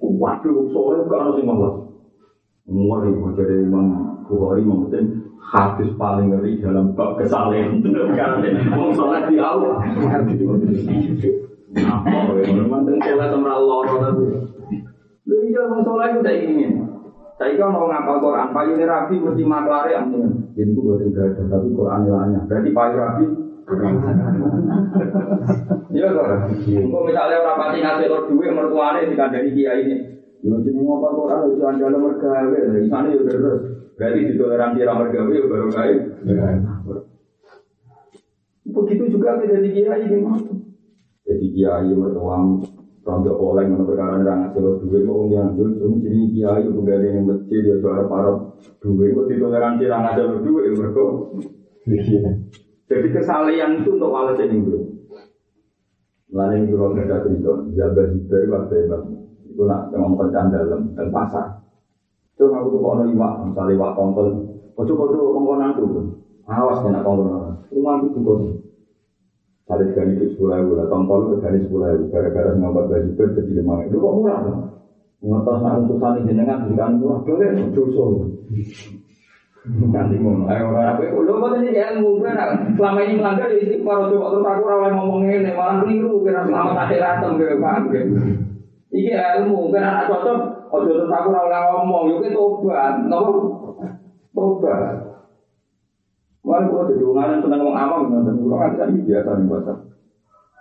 [0.04, 1.74] Waduh, sore bukan harus malah.
[2.68, 5.06] Ngeri, jadi Imam Bukhari mengutip
[5.38, 7.78] hadis paling ngeri dalam bab kesalahan.
[8.18, 9.78] Karena mau sholat di awal.
[11.76, 12.18] Apa?
[12.34, 14.24] Memang sholat sama Allah tapi.
[15.26, 16.72] Lu iya mau sholat itu ingin.
[17.36, 20.56] Saya kan mau ngapal Quran, payu rabi mesti maklare amin.
[20.56, 22.40] Jadi itu buat ada, tapi Quran nilainya.
[22.48, 23.26] Berarti payu rabi.
[25.92, 26.26] Iya kok.
[27.04, 28.08] Misalnya pati ngasih
[29.12, 29.96] dikandani kiai ini.
[30.40, 33.75] Yo ngapal Quran itu mergawe, di sana ya terus.
[33.96, 35.96] Berarti ditoleransi orang mergawe ya baru kaya.
[38.66, 40.20] Begitu juga jadi kiai ini.
[41.24, 42.60] Jadi kiai mertuam
[43.06, 46.82] Rontok oleh mana perkara orang ngasih lo duit mau yang jual cuma jadi kiai itu
[46.82, 48.34] gak ada yang masjid dia suara para
[48.82, 51.04] duit kok ditoleransi orang ngasih lo duit mereka.
[52.90, 54.78] Jadi kesalahan itu untuk alas ini bro.
[56.34, 59.02] Lain itu kalau ada cerita, jabat jibar waktu hebat.
[59.46, 61.65] Itu nak ngomong kencan dalam dan pasar.
[62.36, 64.28] Itu aku tuh kalau iwak, misalnya iwak tongkol.
[64.76, 66.04] Ojo kodo kongkonan tuh.
[66.44, 67.64] Awas kena kongkonan.
[67.72, 68.60] Rumah itu tuh
[69.66, 72.12] Kali sekali itu sepuluh lah tongkol itu kali sepuluh ribu.
[72.12, 73.98] Gara-gara ngambil baju ber jadi lima ribu.
[73.98, 74.38] Kok murah?
[75.24, 77.18] Ngertos nak untuk saling jenengan bukan murah.
[77.24, 78.04] Boleh dosa.
[79.66, 80.46] Nanti ngono.
[80.46, 81.02] Ayo orang apa?
[81.08, 82.36] Kok tadi ilmu kan?
[82.78, 87.00] Selama ini melanggar sini para coba terus aku rawat ngomong malah keliru kira selama tak
[87.00, 88.00] datang ke paham ke?
[88.94, 90.55] Iki ilmu cocok.
[90.76, 92.12] Ojo terus aku rawat ngomong.
[92.12, 93.08] Yuk kita tobat.
[93.08, 93.32] Nopo
[94.36, 95.16] tobat.
[96.46, 99.82] Walaupun kalau jadi orang senang ngomong awam, nonton kurang aja ini biasa nih bahasa.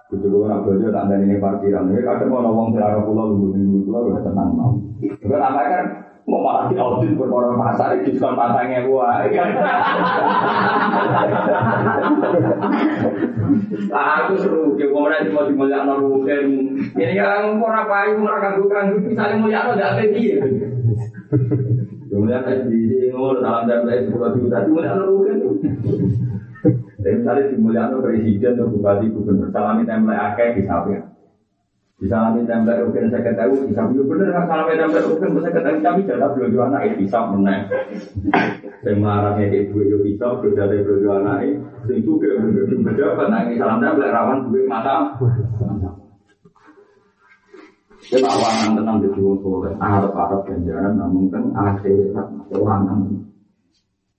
[0.10, 3.54] Jadi kalau nak belajar tak ada ini parkiran, ya kadang mau ngomong selama pulau lu
[3.54, 4.74] minggu pulau udah tenang mau.
[4.98, 5.86] Juga apa kan
[6.26, 9.30] mau malah di audit berkorban pasar diskon pasangnya gua.
[13.92, 16.46] Aku seru, dia mau nanti mau dimuliakan rugen.
[16.98, 20.38] Ini yang mau apa itu mereka ganggu, misalnya mulia tidak ada dia.
[22.10, 25.38] Kemudian SBC ngomong dalam jam saya sepuluh juta, kemudian rugen.
[27.02, 30.64] Tapi misalnya dimuliakan presiden atau bupati gubernur, salami template akeh di.
[31.96, 35.80] Bisa ngambil template rugen saya ketahui, bisa ya bener kan kalau template rugen bisa ketahui,
[35.80, 37.72] tapi jatah belum dua anak itu bisa menang.
[38.84, 41.38] Saya melarangnya kayak gue yo bisa, belum ada belum dua anak
[41.88, 44.96] itu, juga belum berjabat, nangis salam template rawan gue mata.
[48.06, 53.24] Kita awanan tenang di wong soleh, arep-arep ganjaran, namun kan akhirat, awanan.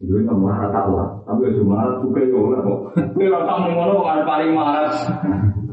[0.00, 2.80] Itu kan marah tak lah, tapi ya cuma marah ya oleh kok.
[3.16, 4.92] Kalau kamu ngono kok paling marah.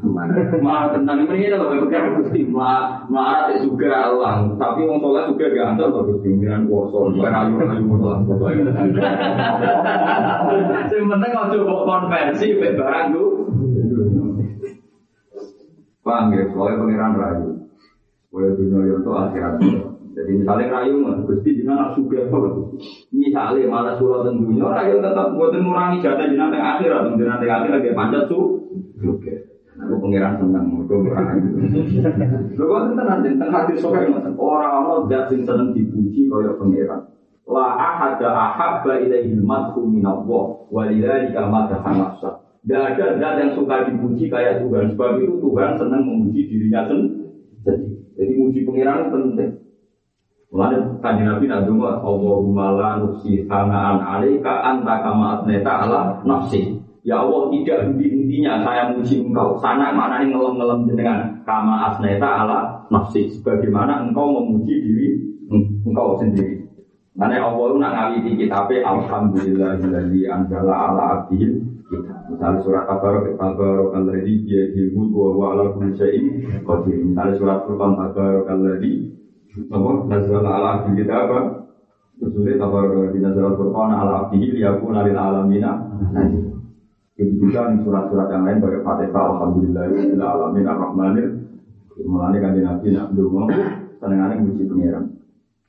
[0.03, 4.51] Marah tentang ini kita loh, bukan mesti marah juga lah.
[4.59, 8.51] Tapi wong soleh juga ganteng loh, terus pimpinan kuasa, bukan ayu ayu modal foto.
[10.91, 13.29] Sebenarnya kalau coba konversi, barang tuh.
[16.03, 17.49] Paham ya, soalnya pengiran rayu.
[18.27, 19.55] Kaya dunia itu akhirat.
[20.13, 22.37] Jadi misalnya rayu mah, gusti nak suka apa
[23.15, 28.27] Misalnya malah surat tentunya, rayu tetap buat mengurangi jatah yang akhirat, yang akhirat kayak panjat
[28.27, 28.67] tuh.
[28.99, 29.52] Oke.
[29.73, 31.49] Aku pengiran seneng, aku berani.
[32.53, 34.05] Lu kok tenang, tentang hati sokai
[34.37, 37.09] orang-orang gak sing seneng dipuji kaya pengiran.
[37.49, 42.31] La ahada ahabba ilaihi madhu minallah walidhalika madaha nafsa.
[42.63, 44.95] Tidak ada zat yang suka dipuji kayak Tuhan.
[44.95, 47.27] Sebab itu Tuhan senang memuji dirinya sendiri.
[48.13, 49.51] Jadi muji pengiran penting.
[50.53, 56.77] Mulanya kanji Nabi nak dungo Allahumma la nufsi hanaan alaika anta kama atneta ala nafsi.
[57.03, 59.59] Ya Allah tidak henti-hentinya saya muji engkau.
[59.59, 63.27] Sana mana ini ngelem-ngelem jenengan kama asneta ala nafsi.
[63.27, 65.07] Sebagaimana engkau memuji diri
[65.83, 66.63] engkau sendiri.
[67.13, 71.61] Karena Allah itu nak ngawiti kitabnya Alhamdulillahilladzi anjala ala abdihil.
[72.31, 76.25] Misalnya surat Tabarok, Tabarok alladzi biyadihi mulku wa huwa ala kulli syai'in.
[76.65, 79.13] Misalnya surat Furqan Tabarok alladzi
[79.69, 81.39] apa nazala ala abdihi kita apa?
[82.17, 85.71] Usulnya Tabarok di nazala Furqan ala abdihi liyakuna lil alamina
[87.13, 89.85] Itu juga di surat-surat yang lain bagi Fatihah Alhamdulillah
[90.17, 91.27] alamin ar-Rahmanir
[92.01, 93.45] Mulanya kan Nabi nak dulu
[94.01, 95.05] senengannya muji pengiran.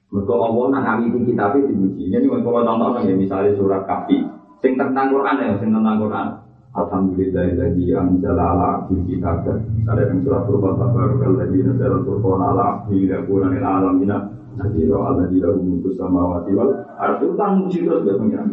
[0.09, 2.03] Mereka Allah nak ngawiti kitabnya dipuji.
[2.09, 4.25] Ini kalau contoh ya misalnya surat kafi.
[4.65, 6.27] Sing tentang Quran ya, sing tentang Quran.
[6.75, 9.47] Alhamdulillah lagi yang jala ala abdi kitab.
[9.85, 14.17] Ada yang surat Furqan tabarakal lagi nazala Furqan ala abdi yakuna lil alamina.
[14.55, 17.27] Nadira alladzi lahu mulku samawati wal ardi.
[17.27, 18.49] Itu kan muji terus ya pengiran.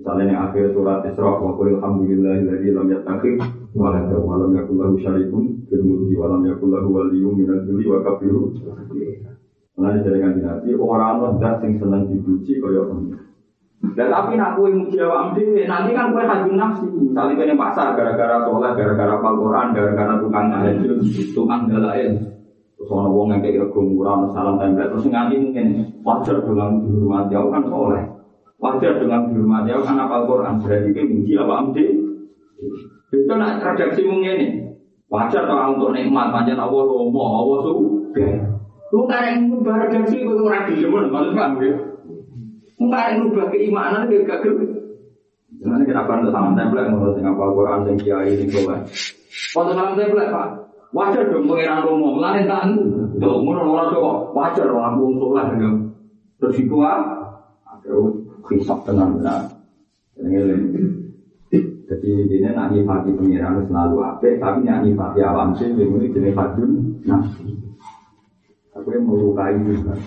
[0.00, 3.36] Misalnya yang akhir surat Isra wa qul alhamdulillahilladzi lam yattakhidh
[3.76, 8.00] walada wa lam yakul lahu syarikun fil mulki wa lam yakul lahu waliyyun minadh wa
[8.00, 8.48] kafiru.
[9.76, 12.80] Mulane dari kanjeng Nabi orang ono zat sing seneng dipuji kaya.
[13.92, 16.88] Dan tapi nak kue muji dhewe nanti kan kue hajun nafsi.
[16.88, 21.00] Misalnya yang pasar gara-gara sholat, gara-gara al Quran, gara-gara tukang tahajud,
[21.36, 22.12] tukang dalail.
[22.76, 23.80] Terus ono wong yang kayak rego
[24.32, 25.66] salam tempel, terus nganti mungkin
[26.00, 28.04] wajar dengan dihormati aku kan soleh.
[28.60, 30.60] Wajar dengan dihormati aku kan apal Quran.
[30.60, 31.84] Berarti kue muji awak amdi.
[33.08, 34.48] Itu nak redaksi mungkin ini.
[35.08, 38.28] Wajar kalau untuk nikmat, panjang Allah lomo, Allah suka.
[38.92, 41.76] Lu yang ngubah redaksi itu orang di zaman, maksud kamu ya?
[42.78, 44.54] Ngubah keimanan gak ger.
[45.60, 48.80] Jangan kita akan sama template menurut dengan apa Quran yang kiai ini coba.
[49.98, 50.48] Template pak.
[50.90, 51.86] Wajar dong pengiran
[52.50, 52.64] tak
[53.20, 55.74] Tuh, menurut orang coba wajar dong aku sholat dengan
[56.40, 57.20] terus itu ah.
[58.50, 59.40] Kisah dengan benar.
[60.18, 60.42] Ini
[61.90, 67.02] Jadi ini nak nyifati pengiran selalu apik, tapi nak nyifati alam sih, ini jenis hadun
[67.02, 67.50] nafsi.
[68.78, 69.98] Aku yang melukai juga.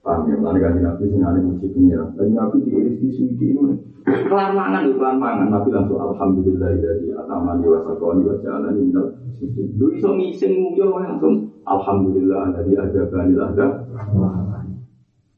[0.00, 2.08] Paham ya, lalu kan Nabi sengaja muji pengira.
[2.16, 3.76] Dan Nabi diiris di suci ini.
[4.08, 5.52] Kelar mangan, kelar mangan.
[5.52, 9.68] Nabi langsung Alhamdulillah dari atamani wa sakoni wa jalani minal suci.
[9.76, 13.84] Lu iso ngising muyo langsung Alhamdulillah dari azabani lahda.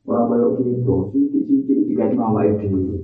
[0.06, 0.94] Orang kaya gitu,
[1.40, 3.00] sidik-sidik diganti mawa itu.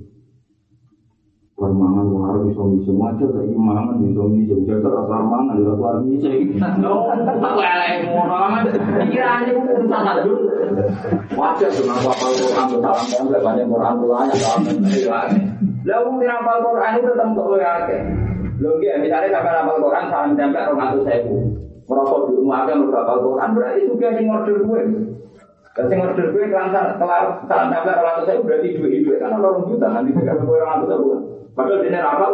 [1.57, 4.61] Permangan luar bisa ngising aja, saya mangan bisa ngising.
[4.69, 6.53] Jadi rasa mangan, udah keluar ngising.
[6.85, 8.69] Oh, tak leleng orang.
[8.69, 10.21] Pikirannya urusan aja.
[11.33, 15.09] Wajar dengan kapal Quran dalam template banyak Quran tulanya dalam template.
[15.87, 17.73] Lalu mungkin hafal Quran itu tetap untuk lo ya.
[18.61, 21.37] Lo misalnya sampai hafal Quran salam template orang atau sewu.
[21.87, 24.81] Merosot di rumah aja hafal Quran berarti juga sing order gue.
[25.77, 26.73] Dan sing gue kelar
[27.45, 31.09] salam template orang sewu berarti duit duit kan orang juta nanti juga orang atau sewu.
[31.53, 32.33] Padahal dia hafal.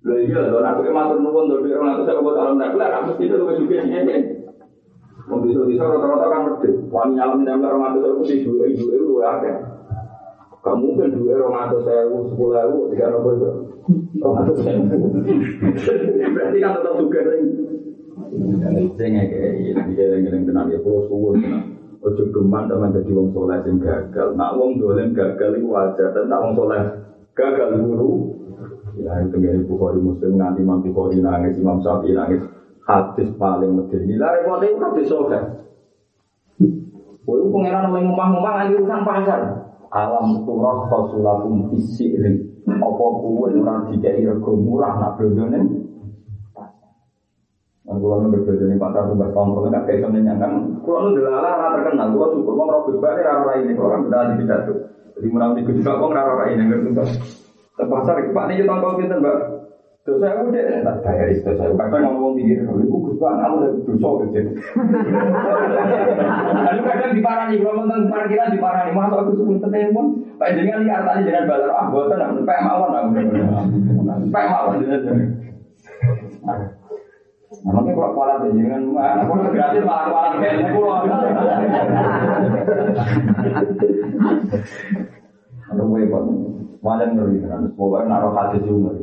[0.00, 3.34] Lho iya, lho aku emang turun nuwun orang atau sewu salam template, aku mesti itu
[3.42, 4.38] juga sih
[5.30, 6.74] Wong bisa-bisa rata-rata kan medit.
[6.90, 9.56] Wani tempel orang atau saya sih dua itu ya kan.
[10.60, 13.50] Gak mungkin dua orang atau saya sepuluh ribu tiga itu.
[14.22, 14.78] Orang saya.
[16.34, 17.78] Berarti kan tetap juga nih.
[18.98, 20.78] Kayak ini geleng-geleng tenang ya.
[20.84, 21.64] Kalau suwun tenang.
[22.00, 24.32] Ojo geman teman jadi wong soleh yang gagal.
[24.32, 26.08] Nak wong dolen gagal itu wajar.
[26.16, 26.82] Dan nak wong soleh
[27.36, 28.12] gagal guru.
[29.00, 32.42] Ya, itu tenggari Bukhari Muslim nanti Imam Bukhari nangis, Imam Syafi'i nangis.
[32.84, 34.16] Hadis paling medeni.
[34.18, 35.40] Lah repotnya itu hadis soga.
[37.24, 39.40] Kowe pengenan oleh ngumpang-ngumpang lagi urusan pasar.
[39.92, 42.48] Alam turah fasulakum fisiri.
[42.66, 45.89] Apa kuwe ora dikai rego murah nak blondone.
[47.90, 50.78] Kan kula nu berbeda nih pasar tuh bahas tahun kan kayak semuanya kan.
[50.86, 52.06] Kula nu delala ora terkenal.
[52.14, 54.74] Kula syukur robot bare ora ora ini orang beda di pidato.
[55.18, 56.90] Jadi menang di wong ora ora ini ngerti
[57.74, 59.38] Terpaksa Pak ini tangkal kita mbak.
[60.00, 61.76] Dosa aku deh, tak bayar itu saya.
[61.76, 64.44] Kadang ngomong pikir, kalau ibu bang, aku udah dosa kecil.
[66.64, 70.06] Lalu kadang diparani, kalau tentang parkiran diparani, masa aku sebut telepon,
[70.40, 73.08] pak jangan lihat tadi jangan balar, ah buatan, pak mawon, aku
[74.34, 76.79] pak mawon, jangan
[77.50, 81.02] Namanya kalau kualat jangan mana, kalau gratis malah kualat kayak pulau.
[85.70, 86.06] Aduh, gue
[86.80, 88.96] Wajan ngeri kan, pokoknya naruh hati juga.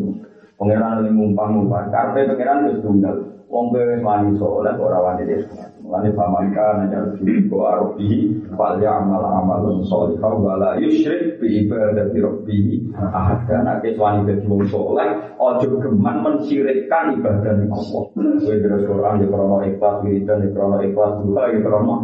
[0.58, 3.37] Pangeran ini ngumpang-ngumpang, karpe pangeran itu tunggal.
[3.48, 5.72] Wong kowe wani soleh ora wani desa.
[5.80, 7.16] Mulane pamanka najar
[7.48, 13.48] ko arobi fal ya'mal amalun sholihah wa la yusyrik bi ibadati rabbih ahad.
[13.48, 18.04] Nek wis wani dadi wong soleh, aja geman mensirikkan ibadah ning Allah.
[18.12, 21.96] Kowe terus Quran di krono ikhlas wiridan di krono ikhlas duha di krono.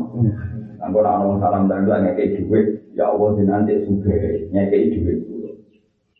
[0.83, 5.32] Anggo nak ono salam dan ngekek dhuwit, ya Allah dinanti sugih, ngekek dhuwit.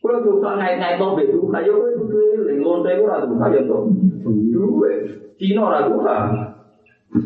[0.04, 3.64] Kulo tuh tak ngait-ngait to mbek duka yo kowe kudu eling lonte ora duka yo
[3.64, 3.78] to.
[4.52, 4.92] Duwe.
[5.40, 6.16] Cina ora duka.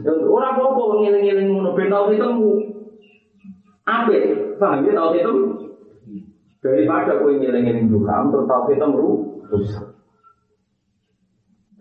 [0.06, 2.54] Ora apa-apa ngeling-eling ngono ben tau ketemu.
[3.82, 4.22] Apik,
[4.62, 5.74] paham ya tau ketemu.
[6.62, 9.06] Daripada kowe ngeling-eling duka terus tau ketemu
[9.50, 9.88] rusak.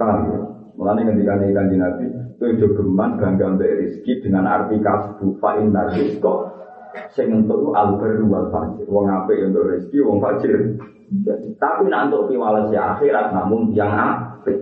[0.00, 0.40] Paham ya?
[0.80, 2.08] Mulane ketika kanjeng Nabi,
[2.40, 6.55] kowe jo geman bangga mbek rezeki dengan arti kasbu fa inna rizqa
[7.12, 8.86] sing entuk albar wal fajir.
[8.88, 10.76] Wong apik untuk rezeki, wong fajir.
[11.56, 14.58] Tapi nak untuk piwales ya akhirat namun yang apik.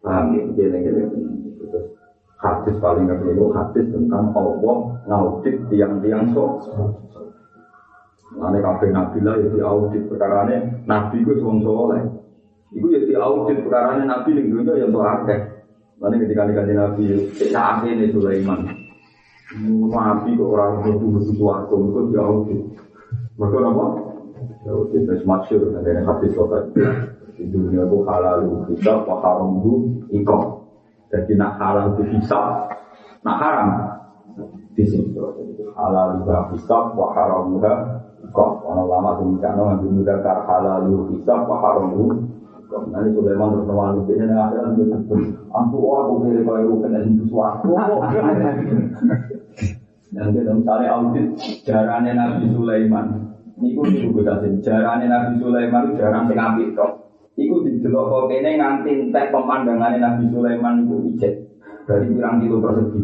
[0.00, 0.42] Paham ya?
[0.56, 1.02] Gini-gini.
[2.40, 6.64] Hadis paling ngerti itu hadis tentang Allah ngaudit tiang-tiang sok.
[8.30, 12.00] Mana kafe nabi lah ya perkara ini nabi itu wong soleh.
[12.72, 13.02] Iku ya
[13.60, 15.40] perkara ini nabi dunia yang tuh akeh.
[16.00, 17.04] Mana ketika dikasih nabi,
[17.36, 18.79] kita ini Sulaiman.
[19.58, 21.06] Nabi kok orang itu
[22.14, 22.60] jauh sih.
[23.34, 23.84] Mereka apa?
[24.62, 26.70] Jauh sih, dan semaksir, ada yang hadis sobat.
[27.34, 29.58] Di dunia halal wa haram
[30.14, 30.44] ikut.
[31.10, 32.70] Jadi nak halal itu bisa,
[33.26, 33.68] nak haram
[34.78, 35.18] di sini.
[35.74, 37.74] Halal itu bisa, haram itu
[38.30, 38.50] ikut.
[38.62, 42.06] Orang lama itu mikirnya ngambil mikir halal itu bisa, haram itu
[42.70, 44.94] Nanti Sulaiman ini akhirat itu
[45.50, 47.02] aku aku kira kau itu kena.
[50.10, 51.26] Dan kita misalnya audit
[51.62, 53.06] jarannya Nabi Sulaiman.
[53.60, 56.92] Niku niku kita sih jarannya Nabi Sulaiman jarang sing apik kok.
[57.38, 61.34] Iku didelok kok kene nganti entek pemandangannya Nabi Sulaiman iku ijek.
[61.86, 63.02] Berarti pirang kilo persegi.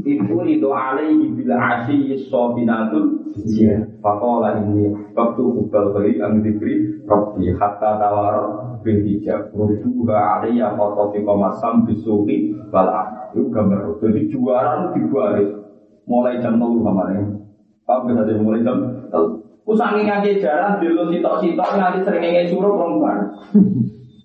[0.00, 7.54] Ibu itu alaihi bila asyi sobinatul Iya, fakola ini waktu kubal beri ang diberi Rabbi
[7.54, 14.90] hatta tawarot bil hijab Rubuha alaiya foto fi komasam bisuki balan Itu gambar Jadi juara
[14.90, 15.50] itu dibaris
[16.10, 17.38] Mulai jam 0 kemarin.
[17.86, 18.42] Paham gak tadi?
[18.42, 18.76] Mulai jam
[19.14, 23.18] 0 Usangin ngaji jalan dulu sitok-sitok Nanti sering ngengin suruh perempuan.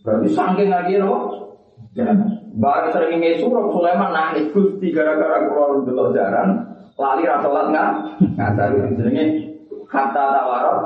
[0.02, 1.18] Berarti sangking ngaji apa?
[1.94, 2.10] Ya,
[2.58, 6.66] bareng sering ngengin suruh Sulaiman nangis Gusti gara-gara keluar dulu jalan
[6.98, 7.90] lali ra salat nggak?
[8.34, 9.55] Ngadar jenenge
[9.96, 10.80] kata tawarot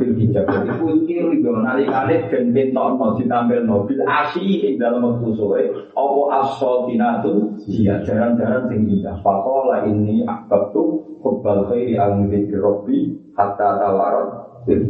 [0.00, 0.48] bil hijab.
[0.48, 7.60] Jadi kukir itu nalikane ben bentono ditampil mobil asi ing dalam waktu sore apa asfaltinatu
[7.68, 9.20] dia jaran-jaran sing indah.
[9.20, 12.98] Fakola ini akab tu kebal khairi al dzikri rabbi
[13.36, 14.28] hatta tawarot
[14.64, 14.82] bil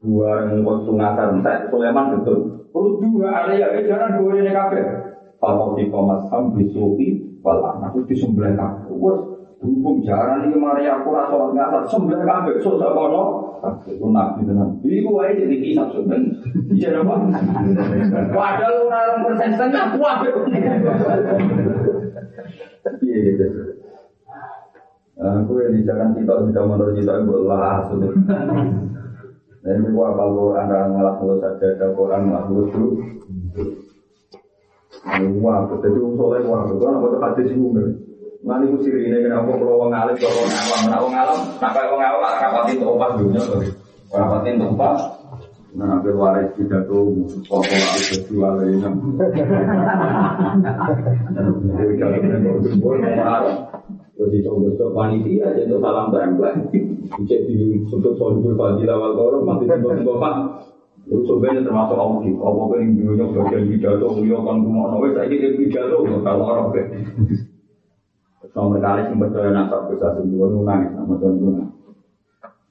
[0.00, 2.38] dua yang waktu ngadar entek Sulaiman betul.
[2.72, 4.84] Perlu dua ada ya jaran dua ini kabeh.
[5.40, 8.88] Kalau di komas ham bisuki wal anak itu disembelih kabeh
[9.60, 13.24] Berhubung jaran ini mari aku rasa ngasar sembilan kabeh so kono.
[13.84, 14.80] Itu nabi tenan.
[14.80, 16.32] Iku wae jadi kisah sebenarnya.
[16.72, 17.14] Iya apa?
[18.32, 20.24] Padahal orang persen setengah kuat.
[23.04, 23.44] Iya gitu.
[25.20, 28.16] Aku yang di kita sudah menurut kita ibu lah sudah.
[29.60, 32.96] Dan ini gua kalau Quran ngalah lu saja ada Quran ngalah lu tuh.
[35.44, 37.68] Wah, jadi orang soleh wah, itu kan apa hadis itu
[38.40, 42.00] Nanti ku sirine kenapa kalau wong alim kalau wong awam, nah wong alam, nak wong
[42.00, 43.60] awam dunia tuh,
[44.08, 44.96] rapatin obat.
[45.70, 47.14] Nah, hampir waris tidak tuh
[47.46, 48.82] pokok aku jual ini.
[54.18, 56.54] Jadi coba panitia jadi salam tempel.
[57.22, 60.58] Cek di sebut soal fadilah wal korum masih coba
[61.06, 62.34] Itu sebenarnya termasuk audit.
[62.38, 66.70] Apa yang dulunya bagian pidato, beliau kan rumah nawe, saya ini pidato, kalau orang
[68.50, 71.66] Sama kali yang percaya nasab bisa sembuh, itu nangis sama Tuhan Tuhan.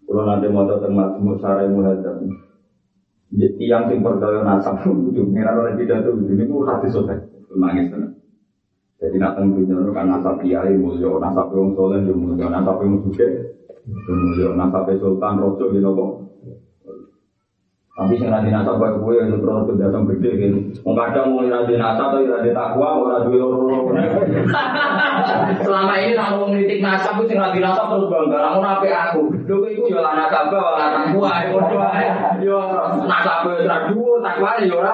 [0.09, 1.80] Kalau nanti mau tahu tentang semua cara yang
[3.88, 7.23] yang percaya nasab itu, ngira oleh pidato, itu hati sobat,
[7.55, 8.13] nangis tenang.
[8.99, 12.84] Jadi nak teng dunia itu kan nasab kiai mulia, nasab yang soleh juga mulia, nasab
[12.84, 13.27] yang suke
[14.11, 16.28] mulia, nasab sultan rojo gitu kok.
[17.97, 20.53] Tapi sing radi nasab bae kowe itu terus pendatang gede kan.
[20.87, 23.91] Wong kadang mau radi nasab tapi radi takwa ora duwe loro
[25.67, 28.39] Selama ini nak wong nitik nasab itu sing radi nasab terus bangga.
[28.39, 29.21] Lamun apik aku.
[29.43, 32.07] Kowe iku yo lan nasab ora takwa padha ae.
[32.39, 32.57] Yo
[33.03, 34.93] nasab ra dhuwur takwa yo ora.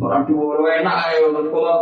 [0.00, 1.78] Ora dhuwur enak ae terus kok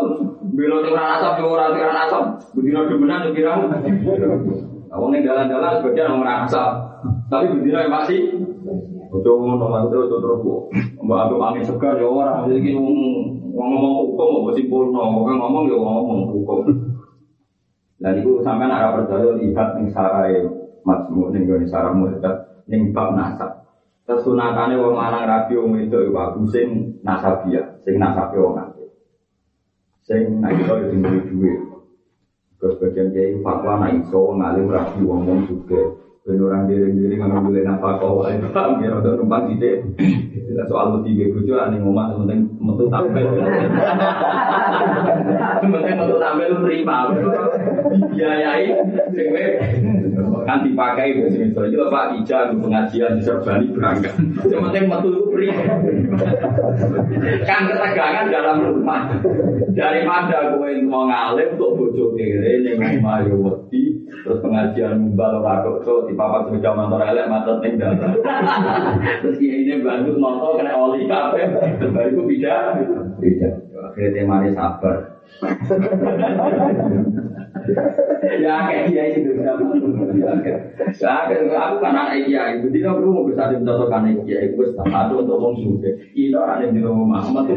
[0.59, 2.25] belo sing ora nasab yo ora sing nasab.
[2.57, 3.55] Bedino demenan kira.
[4.91, 6.71] Wong ning dalan-dalan sebagian ora nasab.
[7.31, 8.21] Tapi bedino masih
[9.07, 10.41] Ojo ngono mas terus terus
[10.99, 12.99] mbak aku angin segar ya orang jadi ngomong
[13.55, 16.67] ngomong hukum mau simpul no ngomong ya ngomong hukum.
[17.97, 20.43] Dan itu sampai arah percaya lihat ning sarai
[20.85, 22.21] masmu ning gone sarah murid
[22.69, 23.63] ning bab nasab.
[24.07, 28.87] Kesunatane wong lanang rabi wong wedok iku aku sing nasabia, sing nasabe wong akeh.
[30.07, 31.53] Sing iso yo duwe duwe.
[32.57, 36.06] Kebagian kiai fatwa nek iso ngalim rabi wong wong juga.
[36.27, 39.79] Ben orang diri-diri nggak boleh nafkah kau paham ya untuk numpang ide.
[40.67, 43.31] Soal tiga bujo ane ngomong penting metu tampil.
[45.63, 47.15] Penting metu tampil terima.
[48.11, 48.75] Biayai
[49.15, 49.27] sing
[50.47, 54.15] kan dipakai biasa misalnya itu Pak Ija pengajian di Serbani berangkat.
[54.51, 55.55] Yang penting metu free.
[57.47, 59.15] kan ketegangan dalam rumah.
[59.79, 63.97] Daripada gue mau ngalim untuk bojo kere yang rumah ya wedi
[64.27, 68.17] terus pengajian mumbal ora kok di papat sepeda motor elek macet ning dalan.
[69.21, 71.45] Terus ini bantu nonton kena oli kafe.
[71.93, 72.57] Baru itu beda.
[73.21, 73.49] Beda.
[73.97, 74.97] Akhirnya temanya sabar.
[78.45, 79.57] ya kayak dia itu ya
[81.25, 85.25] kayak aku kan anak dia itu dia perlu mau bisa mencontohkan anak dia itu satu
[85.25, 87.57] untuk wong suge itu orang yang di rumah Muhammad.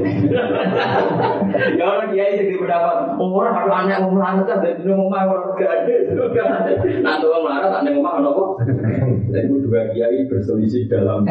[1.76, 5.96] Ya orang dia itu pendapat orang harus anak mau melarat kan dari rumah orang ada.
[7.04, 8.44] Nanti orang melarat anak rumah apa
[9.30, 11.26] dan itu dua kiai berselisih dalam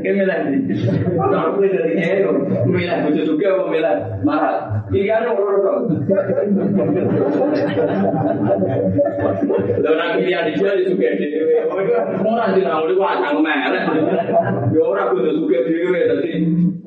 [0.00, 0.38] kemilah
[1.16, 2.20] kalau dari kiai
[2.64, 4.56] kemilah bujuk juga kemilah marah
[4.92, 5.96] pilihannya orang-orang
[9.76, 11.56] Lho nak pilihan dijual ya suka dhewe.
[12.22, 13.84] Ora sih nang udah wacang melek.
[14.72, 16.32] Ya ora kudu suka dhewe dadi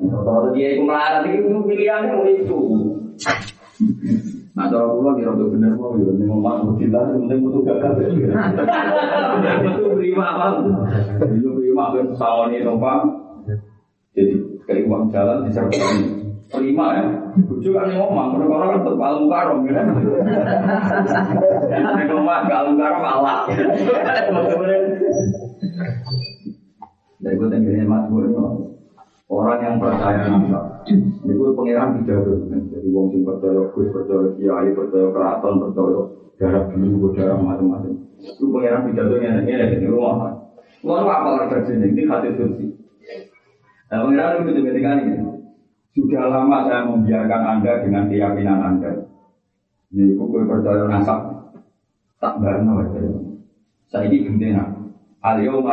[0.00, 2.60] kalau dia iku melarat iki pilihannya mau itu.
[4.60, 8.12] Nah, kalau pulau kira tuh bener mau ya, nih mau masuk kita, penting butuh gagal.
[9.64, 10.68] Butuh prima apa?
[11.16, 12.12] Butuh prima apa?
[12.12, 13.08] Sawani numpang.
[14.12, 14.36] Jadi
[14.68, 17.06] kayak uang jalan disertai Terima ya,
[17.46, 19.80] bujuk kan ngomong, orang kan tetap alung karom ya.
[21.70, 23.46] Nek ngomong gak alung karom Allah.
[27.22, 28.28] Dari gue tenggine mas gue
[29.30, 33.86] orang yang percaya nama, ini gue pangeran tidak Jadi wong sing percaya gus,
[34.60, 36.00] kiai, percaya keraton, percaya
[36.36, 37.92] darah biru, darah macam-macam.
[38.20, 40.36] Itu pangeran tidak tuh yang ini rumah.
[40.84, 41.96] Lo apa kerja ini?
[41.96, 42.66] Ini hati suci.
[43.88, 45.14] Nah, pangeran itu ketika ini.
[45.90, 48.92] Sudah lama saya membiarkan Anda dengan keyakinan Anda.
[49.90, 51.20] Ini kue percaya nasab.
[52.20, 53.00] Tak barno aja.
[53.88, 54.64] Saya ini gendena.
[55.20, 55.66] Al-yawm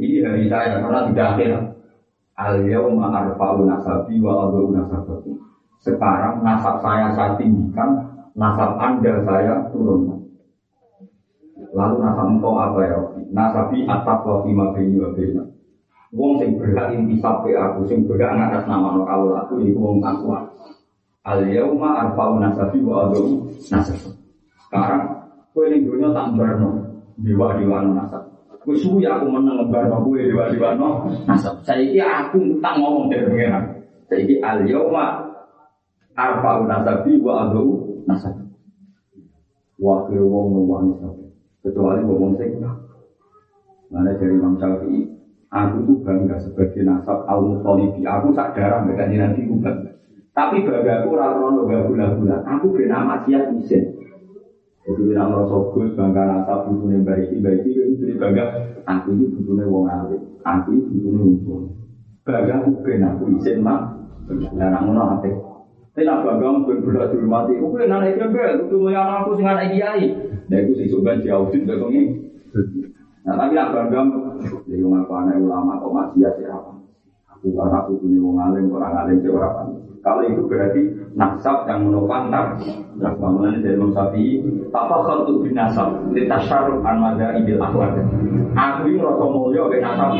[0.00, 1.50] Ini hari saya karena tidak akhir.
[2.34, 5.38] Al-yawm arfa'u nasabi wa adu nasabaku.
[5.84, 10.20] Sekarang nasab saya saya tinggikan, nasab Anda saya turunkan.
[11.74, 12.98] Lalu nasab engkau apa ya?
[13.34, 15.42] Nasabi atap wa fima bini wa bina.
[16.14, 19.98] Wong sing berhak intisab ke aku, sing berhak ngatas nama no kawul aku, ini wong
[19.98, 20.46] takwa.
[21.26, 24.14] Al yauma arfa'u nasabi wa adu nasab.
[24.62, 25.02] Sekarang,
[25.50, 26.86] kue ini dunia tak berno,
[27.18, 28.30] dewa dewa no nasab.
[28.62, 29.26] Kue suwi aku
[29.66, 31.58] berno kue dewa dewa no nasab.
[31.66, 33.64] Saya ini aku tak ngomong dari pengiran.
[34.06, 35.06] Saya ini al yauma
[36.14, 38.34] arfa'u nasabi wa adu nasab.
[39.80, 40.96] Wakil wong ngomong
[41.64, 42.60] kecuali ngomong sing
[43.92, 45.14] Mana dari Imam Syafi'i
[45.54, 48.02] Aku tuh bangga sebagai nasab al mutolibi.
[48.02, 49.94] Aku sak darah mereka nanti aku bangga.
[50.34, 52.42] Tapi bangga aku rata gak gula-gula.
[52.42, 54.02] Aku bernama siap isin.
[54.82, 58.44] Jadi bilang merasa gus bangga nasab butuhnya baik baik itu jadi bangga.
[58.82, 60.22] Aku ini butuhnya wong alim.
[60.42, 61.62] Aku ini butuhnya wong
[62.26, 63.94] Bangga aku ben aku isin mak.
[64.26, 65.30] Dan aku hati.
[65.94, 67.54] Tapi nak bangga aku ben berat dihormati.
[67.54, 68.50] Aku ben anak ibu ben.
[68.58, 70.10] Aku tuh aku sing anak kiai.
[70.50, 72.18] Dan aku sih coba diaudit begini.
[73.22, 74.02] Nah tapi nak bangga,
[74.66, 76.72] jadi orang aku anak ulama kok masih ya apa?
[77.30, 79.62] Aku karena aku punya orang alim, orang alim sih orang apa?
[80.04, 80.82] Kalau itu berarti
[81.16, 82.60] nasab yang menopang tak.
[83.00, 85.96] Nah, bangunan dari Imam Syafi'i, apa kalau bin nasab?
[86.12, 87.96] Litasaruf an mada ibil akhlak.
[88.52, 90.12] Aku ini rasa mulia ke nasab,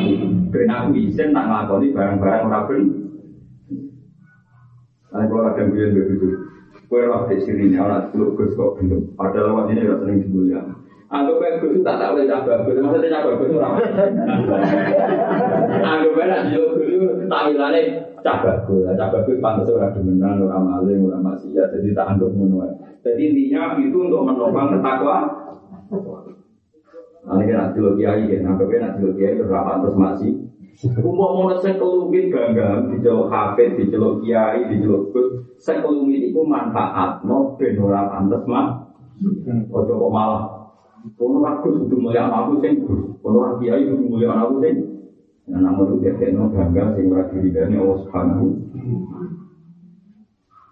[0.49, 2.64] ben aku izin nak ngelakoni barang-barang orang
[5.15, 6.27] Nah, kalau ada yang bilang begitu,
[6.91, 9.15] kue lah di sini, orang teluk gus kok belum.
[9.15, 10.61] Padahal lewat ini rasa sering dimulia.
[11.07, 13.75] Anggap baik gus tak tak boleh cabang gus, maksudnya cabang gus orang.
[15.87, 16.91] Anggap nak jauh gus
[17.31, 17.83] tampilannya
[18.27, 22.67] cabang gus, cabang gus pantas orang demenan, orang maling, orang maksiat, jadi tak anggap ngono.
[23.07, 25.17] Jadi intinya itu untuk menopang ketakwa.
[27.25, 30.44] Nanti kan nanti lo kiai kan, anggap baik nanti lo kiai terus masih.
[30.83, 35.29] Umum mau sing kelumit bangga diceluk hafid, diceluk kiai, diceluk gus.
[35.62, 38.91] Sing kelumit itu manfaat, no ben ora pantes mah.
[39.70, 40.43] Ojo kok malah
[41.14, 44.77] Kono aku kudu mulia aku sing gus, kono kiai kudu mulia aku sing.
[45.45, 48.47] Nah, namun itu dia bangga sing ora diridani Allah Subhanahu.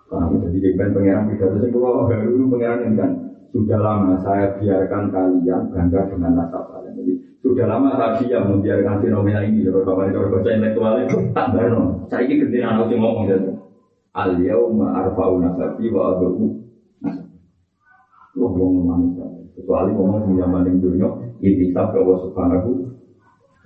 [0.09, 3.11] Karena jadi jengben pangeran tidak sing kula baru pangeran kan
[3.53, 6.97] sudah lama saya biarkan kalian bangga dengan nasab kalian.
[6.97, 7.13] Jadi
[7.43, 9.67] sudah lama saya diam membiarkan fenomena ini.
[9.67, 11.75] Kalau kawan kalau baca intelektual itu tak benar.
[12.07, 13.51] Saya ini gentina anak sing ngomong gitu.
[14.15, 16.63] Al yauma arfa'u nasabi wa abu
[18.33, 19.29] Wah, wong manusia.
[19.53, 21.09] Kecuali ngomong di zaman yang dunia,
[21.45, 22.71] intisab ke Allah Subhanahu.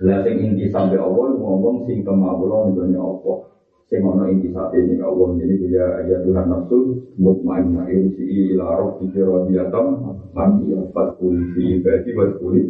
[0.03, 3.47] Lah sing intisab ke Allah, ngomong sing kemaulan dunia Allah.
[3.87, 5.29] Sing ono intisab ini ke Allah.
[5.39, 6.79] Jadi dia ya Tuhan nafsu,
[7.15, 9.87] mutmainnah irsi ila rabbi radiyatan
[10.35, 10.81] mardiya.
[10.91, 12.63] Fatkuli fi ibadi watkuli.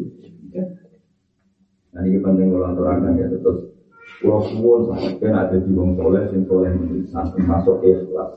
[1.97, 3.72] Nah ini penting kalau aturakan ya terus
[4.16, 4.88] Pulau suwon
[5.20, 6.72] kan ada di wong soleh, sing soleh
[7.12, 8.32] termasuk ikhlas.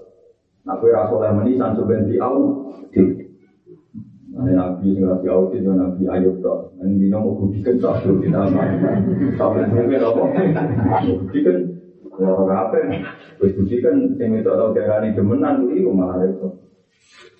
[0.67, 2.67] Nah, kue rasoleh menisan, sebenarnya au,
[4.29, 6.77] Nah, Nabi sing rapi audit yo Nabi Ayub tok.
[6.77, 8.45] Nang dina mau budikan sak yo kita
[9.35, 10.23] Sampai sampai apa?
[11.17, 11.57] Budikan
[12.13, 12.77] ora apa.
[13.41, 16.45] Wis budikan sing itu tau darani demenan kuwi kok malah itu.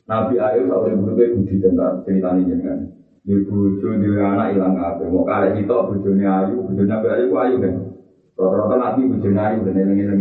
[0.09, 2.80] Nabi Ayub sak urip urip budikan tak ceritane jenengan.
[3.20, 5.07] Di bojo di anak ilang kabeh.
[5.11, 7.76] Mau kare itu bojone ayu, bojone Nabi Ayub ayu kan.
[8.39, 10.20] Rata-rata nabi bojone ayu dan eling-eling.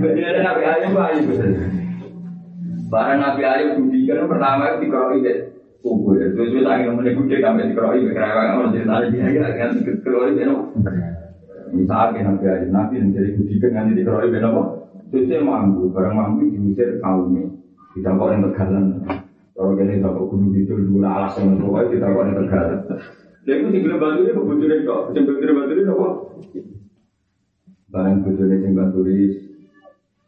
[0.00, 1.22] Bojone Nabi Ayub ayu.
[2.88, 5.36] Barang Nabi Ayub budikan pertama itu dikeroi deh
[5.84, 6.16] kubur.
[6.16, 10.46] Terus terus lagi ngomongnya gede sampai dikeroi kerewang kalau cerita lagi ya kan dikeroi deh
[11.70, 14.62] Misalnya Nabi Ayub Nabi yang jadi budikan nanti dikeroi deh apa?
[15.12, 17.60] Terus dia mampu barang mampu diusir kaumnya.
[17.90, 18.84] Kita kok yang tegalan.
[19.50, 22.78] Kalau kalian tidak kok gunung itu dulu alasan pokoknya kita kok yang tegalan.
[23.40, 25.00] Dia itu tinggal bantu dia kebujurnya kok.
[25.10, 26.08] Tinggal bantu dia apa?
[27.90, 29.34] Barang bujurnya tinggal tulis.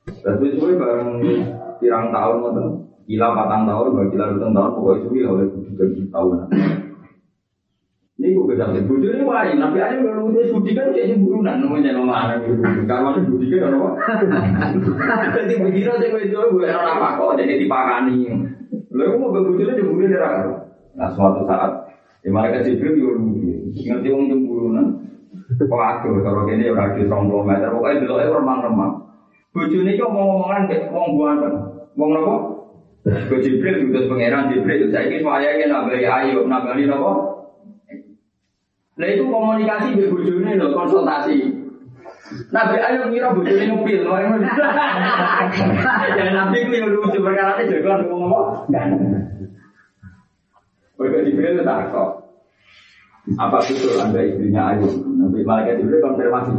[0.02, 1.10] Tapi sesuai barang
[1.78, 2.66] pirang tahun ngoten
[3.06, 5.90] kila patang tahun bagi lalu tahun pokoknya suwi oleh budi dan
[8.32, 11.18] tahun ini gue kerja di budi ini wah nabi aja kalau udah budi kan kayak
[11.20, 12.36] burunan namanya nama anak
[12.88, 13.90] karena masih budi kan apa
[15.36, 18.18] jadi begitu saya gue jual gue orang apa kok jadi dipakani
[18.92, 20.64] lalu mau berbudi di budi darah
[20.96, 21.72] nah suatu saat
[22.22, 23.10] di mereka jibril yo
[23.72, 24.86] ngerti wong jemburunan
[25.52, 28.92] Waduh, kalau gini udah di 20 meter, pokoknya dulu remang-remang.
[29.52, 31.54] Bojone iki omong-omongan mek wong buanten.
[31.96, 32.34] Wong napa?
[33.04, 34.88] Ke Jibril diutus pangeran Jibril.
[34.92, 37.31] Saiki wayahe nambali ayo, nambali napa?
[38.92, 41.38] Lah itu komunikasi mbek bojone lho, konsultasi.
[42.52, 44.00] Nabi Ayub ngira bojone ngupil.
[46.12, 48.68] Ya Nabi ku yo lucu perkara iki jago ngomong.
[50.96, 52.10] Kowe Jibril tak kok.
[53.38, 54.92] Apa betul Anda istrinya Ayub?
[55.18, 56.52] Nabi Malaikat Jibril konfirmasi.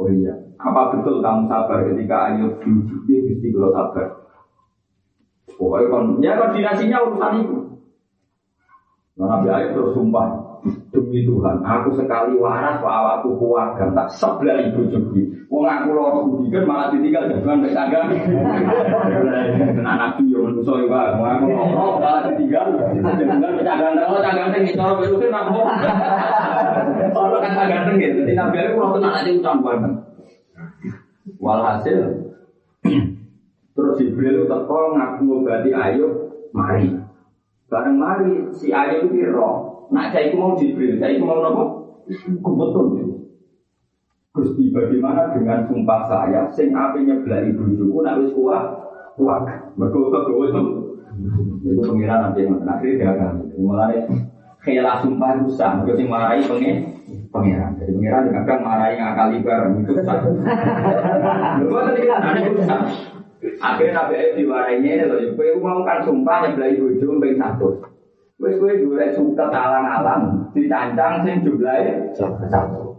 [0.00, 4.08] Oh iya, apa betul kamu sabar ketika Ayub diuji Gusti kalau sabar?
[5.60, 7.56] Kon, ya koordinasinya urusan itu.
[9.20, 10.39] Nah, Nabi Ayub terus sumpah
[10.90, 15.22] demi Tuhan, aku sekali waras pak awakku keluarga tak sebelah ibu juga.
[15.46, 18.06] Wong aku loro budikan malah ditinggal jagoan mek tangga.
[19.80, 23.88] Nah, nabi yo manusa yo Pak, wong aku loro malah ditinggal jagoan mek tangga.
[23.94, 25.52] Kalau tangga ning cara itu kan aku.
[27.14, 29.92] Kalau kan tangga ning gitu, nabi Ayub kalau tenan aja ucap banget.
[31.38, 31.98] Walhasil
[33.70, 36.12] terus Jibril teko ngaku ngobati Ayub
[36.50, 36.98] mari.
[37.70, 39.69] Bareng mari si Ayub itu roh.
[39.90, 41.64] Nak saya mau Jibril, saya mau nopo?
[42.06, 42.86] Kebetul.
[44.30, 46.46] Gusti bagaimana dengan sumpah saya?
[46.54, 48.62] Sing ape nyebelah ibu juku nak wis kuat
[49.18, 49.42] kuat.
[49.74, 50.62] Mergo kegawa itu
[51.66, 54.06] itu pengiran nanti yang akhirnya dia akan mulai
[54.62, 56.76] khilaf sumpah rusak mergo sing marahi pengen
[57.34, 57.74] pengiran.
[57.74, 60.18] Jadi pengiran juga kan marahi ngakali bareng itu rusak
[61.66, 62.82] lho tadi kan ada rusak
[63.40, 67.89] akhirnya nabi ayat diwarainya loh kowe mau kan sumpah nyebelah ibu juku ping satu
[68.40, 72.96] Wes kowe golek suket alang-alang dicancang sing jumlahe satu.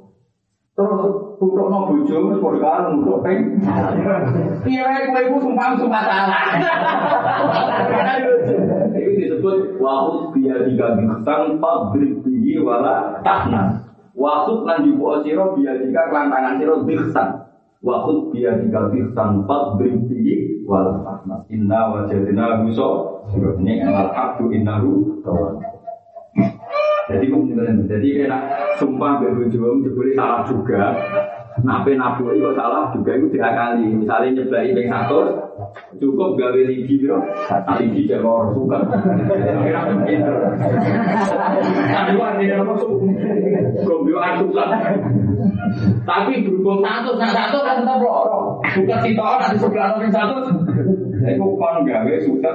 [0.77, 3.57] Terus tutukno bojo wis padha karo nutuk ping.
[4.61, 6.45] Piye kowe iku sumpah sumpah salah.
[8.93, 13.81] Itu disebut wahud biya tiga bintang pabrik tinggi wala tahna.
[14.13, 17.40] Wahud lan jubu siro biya tiga kelantangan siro bintang.
[17.81, 21.41] Wahud biya tiga bintang pabrik tinggi wala tahna.
[21.49, 23.25] Inna wajadina muso.
[23.33, 25.57] Ini amal abdu innahu tawad.
[27.09, 27.25] Jadi
[27.89, 28.39] jadi kena
[28.77, 30.93] sumpah berbujuang jebule salah juga.
[31.65, 33.83] Nape nabu itu salah juga itu diakali.
[33.97, 35.19] Misalnya nyeblai ping satu,
[35.99, 37.19] cukup gawe ligi bro.
[37.49, 38.77] Cek lor suka.
[39.35, 40.37] Kira pinter.
[41.91, 43.03] Tadi artinya apa tuh?
[43.83, 44.65] Gombloan suka.
[46.05, 48.59] Tapi berhubung satu, nah satu kan tetap lor.
[48.73, 50.33] Suka sitok nanti sebelah ping satu.
[51.21, 52.51] Itu kon gawe suka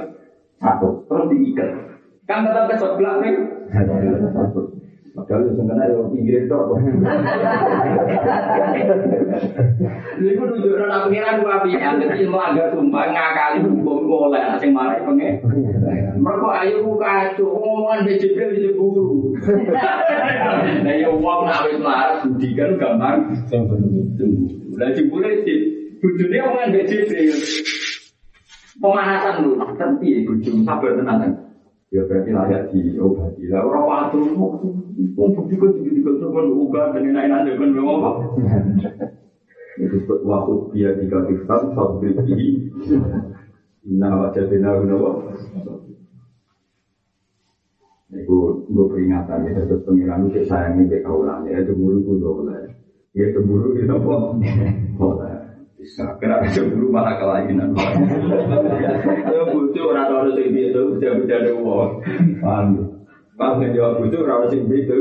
[0.59, 0.87] satu.
[1.07, 1.69] Terus diikat.
[2.27, 3.35] Kan tetap ke sebelah kan
[5.17, 6.53] Padahal itu sebenarnya yang pinggir itu
[10.13, 15.01] Jadi aku nunjukkan aku kira dua pihak Jadi melanggar sumpah ngakali hukum boleh Asing marah
[15.01, 15.41] pengen
[16.21, 19.33] Mereka ayo buka kacau Ngomongan di Jibril di Jeburu.
[20.85, 23.33] Nah ya uang nawis marah Budi kan gampang.
[24.77, 25.55] Nah Jibril itu
[25.97, 27.33] Bujurnya omongan di Jibril.
[28.77, 31.46] Pemanasan dulu tapi ya bujung sabar tenang
[31.93, 33.43] ya berarti layak diobati.
[33.47, 34.23] Lah orang patuh
[35.17, 38.11] mau kan juga juga coba uga dengan lain aja kan belum apa
[39.77, 42.73] itu sebut waktu dia tiga bintang satu biji
[43.85, 44.97] nah wajah bina guna
[48.07, 52.71] Iku gue peringatan ya terus pengiran itu sayangnya kayak kaulan ya cemburu gue boleh
[53.11, 54.15] ya cemburu itu apa?
[54.99, 55.26] Boleh
[55.95, 57.71] kena cemburu malah kelainan.
[57.77, 62.03] Ayo butuh orang orang sing itu bisa bisa uang
[62.43, 62.97] paham
[63.37, 64.97] Pas ngejawab butuh orang sing itu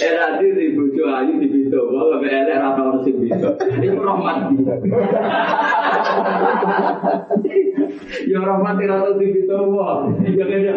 [0.00, 3.98] Eh nanti di butuh ayu di itu, kalau nggak ada rata orang sing itu, itu
[4.00, 4.36] rahmat.
[8.24, 10.74] Ya rahmat rata di itu, wah, ya kan ya.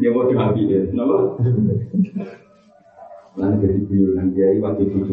[0.00, 1.16] Ya mau diambil ya, kenapa?
[3.36, 3.84] Lan jadi
[4.32, 5.06] kiai waktu itu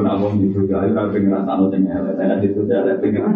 [0.00, 3.26] nak mau kan pengen rasa no sing elek, saya situ elek pengen.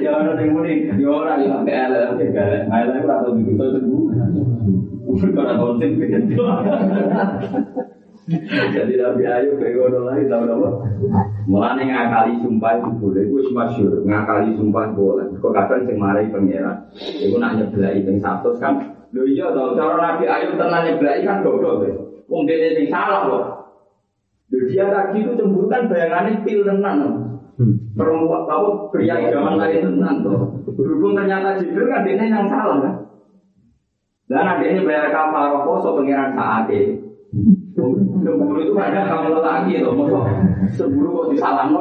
[0.00, 3.42] Ya orang yang muni, ya orang yang sampai elek sampai elek, elek itu rasa di
[3.44, 4.02] situ sembuh.
[5.36, 6.22] Karena konten pengen
[8.26, 10.68] Jadi Nabi Ayub kayak ngono lagi tahu apa?
[11.46, 15.30] Mulane ngakali sumpah itu boleh, itu masyur ngakali sumpah boleh.
[15.38, 19.94] Kok kadang sing marai pangeran, itu nak nyeblai ping satu kan Lho iya toh, cara
[19.94, 21.94] Nabi Ayub tenan nyeblai kan goblok deh.
[22.26, 23.44] Wong dene sing salah loh.
[24.50, 26.98] Lho dia tadi itu cemburu kan bayangannya pil tenan.
[27.96, 30.66] Perempuan tahu pria zaman lain tenan tuh.
[30.74, 32.94] Berhubung ternyata Jibril kan dene yang salah kan.
[34.26, 37.05] Dan adiknya bayar kafarah poso pengiran saat ini.
[37.76, 40.20] Cemburu itu ada kamu lelaki loh, masa
[40.80, 41.76] cemburu kok disalam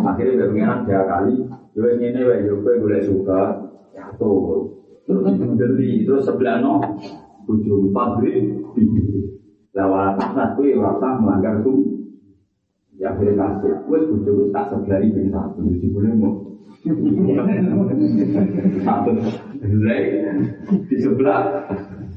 [0.00, 1.44] Akhirnya pengiran tiga kali,
[1.76, 4.64] Yo ini yo kowe boleh suka, jatuh.
[5.04, 6.80] Terus dibeli itu sebelah no,
[7.44, 8.48] ujung pabrik,
[9.76, 11.84] lawan nah kowe rasa melanggar tuh.
[12.96, 16.32] Ya akhirnya kasih, kowe bojo wis tak sebelah ini satu, jadi boleh mau.
[18.80, 19.10] Satu,
[20.88, 21.40] di sebelah,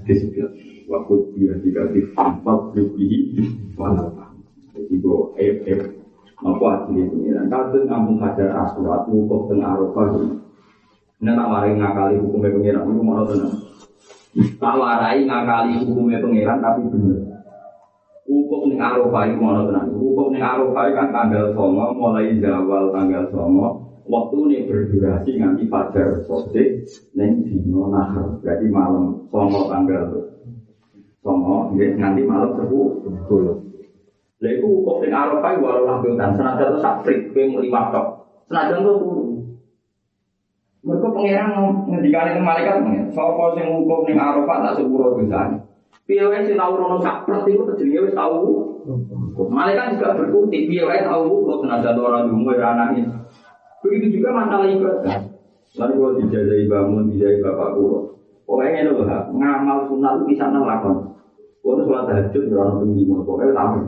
[0.08, 0.52] di sebelah.
[0.84, 3.48] Waktu dia negatif empat lebih
[3.80, 4.12] walau
[4.74, 5.80] Jadi gue eh eh
[6.44, 7.46] apa hasilnya pengiran?
[7.48, 10.08] Kadang kampung hajar aswat, wukuf tengah arafah.
[11.24, 13.54] Ini tak warai ngakali hukumnya pengiran, itu mau tenang.
[14.60, 17.20] Tak warai ngakali hukumnya pengiran, tapi bener.
[18.28, 19.88] Wukuf ning arafah itu mau tenang.
[19.96, 23.68] Wukuf ning arafah kan tanggal songo, mulai zawal tanggal songo.
[24.04, 26.84] Waktu ini berdurasi nganti fajar sodik,
[27.16, 28.36] neng dino nahar.
[28.44, 30.33] Berarti malam songo tanggal
[31.24, 33.64] songo, nganti malam sepuluh.
[34.44, 38.04] Lha iku kok sing Arafah walau lambutan senajan itu sakrik kowe muni waktu.
[38.52, 39.24] Senajan itu turu.
[40.84, 41.52] Mereka pangeran
[41.88, 45.64] ngendikane ke malaikat mengen, sapa sing hukum ning Arafah tak sepuro dosane.
[46.04, 48.44] Piye wae sing tau rono sakret iku jenenge wis tau.
[49.48, 53.08] Malaikat juga berkutik, piye wae tau kok senajan ora dungu ora anake.
[53.80, 55.24] Begitu juga masalah ibadah.
[55.74, 58.12] Lalu kalau dijajahi bangun, dijajahi bapak guru.
[58.44, 61.13] Pokoknya ini loh, ngamal sunat itu bisa ngelakon.
[61.64, 63.80] Kalau sholat tahajud, ya orang penggimul, pokoknya tahu.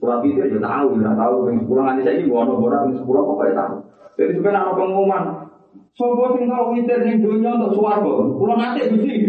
[0.00, 1.34] Surat itu ya tahu, ya tahu.
[1.44, 3.74] Yang sepuluh nanti saya ini bono bono, yang sepuluh pokoknya tahu.
[4.16, 5.24] Jadi juga ada pengumuman.
[5.92, 8.12] Sopo sing tau witir ning donya untuk swarga.
[8.32, 9.28] Kula nate Gusti.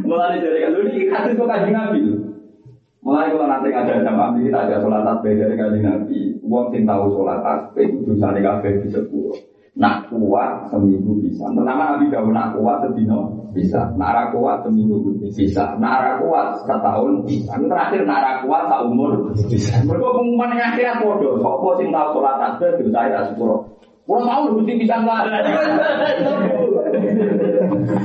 [0.00, 2.00] Mulane dari kalau ini hadis kok kanjeng Nabi.
[3.04, 6.40] Mulai kalau nanti ada jamaah ini ada sholat tasbih dari kali nabi.
[6.40, 9.51] Uang sing sholat tasbih sana kafe di sepuluh.
[9.72, 11.48] Nak kuat seminggu bisa.
[11.48, 13.88] Pertama Nabi Dawud nak kuat sedino bisa.
[13.96, 15.00] Nak ra kuat seminggu
[15.32, 15.80] bisa.
[15.80, 17.56] Nak ra kuat setahun bisa.
[17.56, 19.80] Terakhir nak ra kuat tak umur bisa.
[19.80, 21.40] Mereka pengumuman yang akhirat bodoh.
[21.40, 23.64] Sopo sing tahu sholat tasbih dosa ya sepuluh.
[24.04, 25.20] Kurang tahu mesti bisa nggak?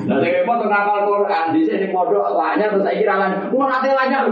[0.08, 3.68] Nah, saya repot tuh ngapal Quran di sini pondok lainnya terus saya kira kan, mau
[3.68, 4.24] nanti lainnya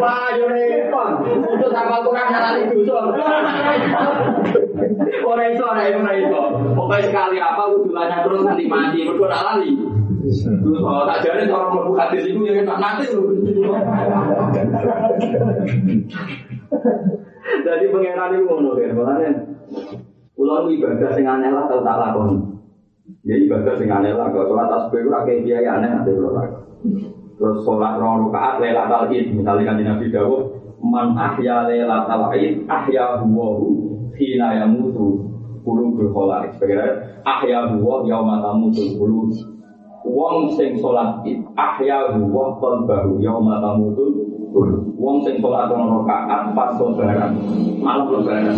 [0.00, 1.08] Wah, yo repot.
[1.36, 3.04] Untuk ngapal Quran nanti dusun.
[5.22, 6.40] Orang itu orang itu orang itu.
[6.74, 9.70] Pokoknya sekali apa ujulannya terus nanti mati, berdua lali.
[10.22, 13.04] Terus kalau tak jadi orang mau hadis itu ya tak nanti
[17.62, 19.30] Jadi pengiran itu ngono ya, makanya
[20.32, 22.38] Pulau ibadah sing aneh lah tak lakoni.
[23.22, 26.42] Ya ibadah sing aneh lah, kalau sholat tasbih itu rakyat kiai aneh nanti kalau
[27.36, 30.44] Terus sholat rong rakaat lailatul id, misalnya kan Nabi Dawud,
[30.82, 33.91] man ahya lailatul id ahya huwahu
[34.22, 35.18] hina yamutu
[35.66, 36.54] qulubul khalaiq.
[36.58, 39.30] Sebagai ahya huwa yauma tamutul qulub.
[40.02, 41.22] Wong sing sholat
[41.54, 44.10] ahya huwa qalbahu yauma tamutul
[45.02, 47.32] Wong sing sholat ono rakaat pas lebaran,
[47.80, 48.54] malam lebaran.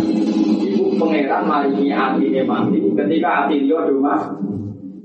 [0.61, 4.27] Ibu pangeran maringi atine mati ketika ati do mas.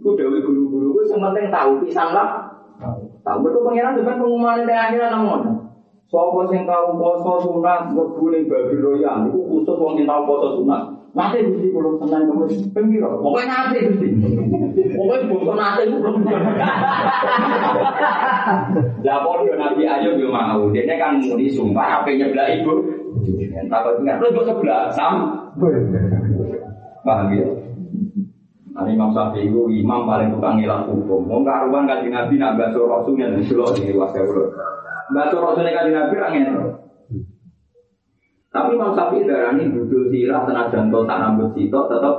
[0.00, 2.50] Ku dewe guru-guru ku tahu pisan lah.
[3.22, 5.70] Tahu betul pangeran depan pengumuman di akhirat namun.
[6.11, 10.58] Sopo sing tahu poso sunat mlebu ning babi royal iku khusus wong sing tahu poso
[10.58, 10.82] sunat.
[11.14, 13.18] Nanti mesti kalau tenang kamu pengiro.
[13.22, 14.08] Pokoknya nanti mesti.
[14.94, 16.22] Pokoknya bukan nanti itu belum.
[19.06, 20.66] Lah podo Nabi Ayub yo mau.
[20.74, 22.74] Dia kan muni sumpah apa nyeblak ibu.
[23.70, 25.14] Takut ingat lu sebelah sam.
[27.06, 27.46] Paham ya?
[28.70, 31.26] Nah, Imam Syafi'i itu imam paling tukang ngilang hukum.
[31.26, 34.22] Mau karuan kaji Nabi nak baso rasulnya di Solo di Wasya
[35.11, 36.46] Baso rasulnya kaji Nabi angin.
[38.50, 42.16] Tapi Imam Syafi'i darah ini budul sirah tenaga to tak rambut sitok tetap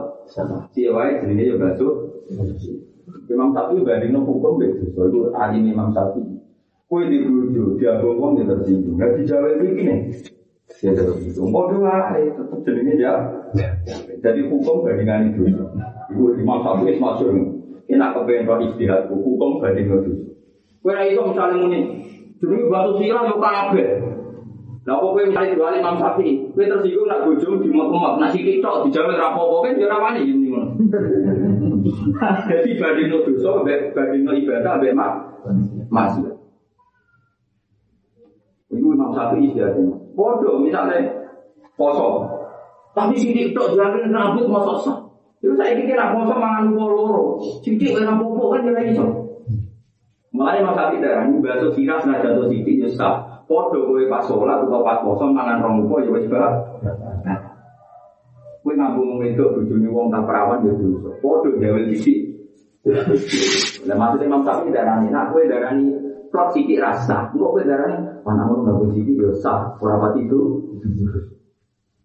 [0.71, 1.87] siawai jenisnya ya baso.
[3.27, 4.95] Imam bari no hukum begitu.
[4.95, 6.39] So itu ahli Imam Syafi'i.
[6.91, 8.99] Kue di bujo, dia bongkong dia tersinggung.
[8.99, 9.99] Nggak dijawab ini nih.
[10.83, 11.55] Dia tersinggung.
[11.55, 13.11] Oh dua, tetap jenisnya ya.
[14.19, 15.47] Jadi hukum bandingan itu.
[16.11, 17.31] Ibu Imam Syafi'i masuk.
[17.91, 19.07] Enak kepengen roh istihad.
[19.07, 20.11] Hukum bandingan itu.
[20.83, 21.79] Kue iso misalnya muni.
[22.41, 23.87] Jadi batu sirah yo kabeh.
[24.81, 28.65] Lah kok kowe misalnya jual Imam Syafi'i, kowe tersinggung nak bojomu di mek nak sithik
[28.65, 30.69] tok dijawe ra apa-apa kan yo ora wani ngene ngono.
[32.49, 35.11] Jadi banding dosa mbek banding ibadah mbek mak
[35.93, 36.33] maksiat.
[38.73, 40.01] Iku Imam Syafi'i istilahnya.
[40.17, 40.97] Bodoh misalnya
[41.77, 42.25] poso.
[42.97, 44.97] Tapi sithik tok jalan rambut mosok sah.
[45.45, 47.21] Itu saya pikir nak poso mangan upo loro.
[47.61, 49.05] Sithik ora apa-apa kan yo iso.
[50.49, 53.45] Imam Syafi'i darah ini bahasa sirah senajan jatuh sithik yo sah.
[53.45, 56.49] Podo kowe pas sholat atau pas poso mangan rong upo ya wis bae.
[58.63, 61.09] Kowe ngambung wedok bojone wong tak perawan ya dosa.
[61.19, 62.17] Podo gawe sithik.
[63.85, 65.85] Lah maksudnya Imam Syafi'i darani, nak kowe darani
[66.31, 67.29] plot sithik rasa.
[67.35, 69.75] Engko kowe darani anak ngono ngambung sithik ya sah.
[69.77, 70.39] Ora itu.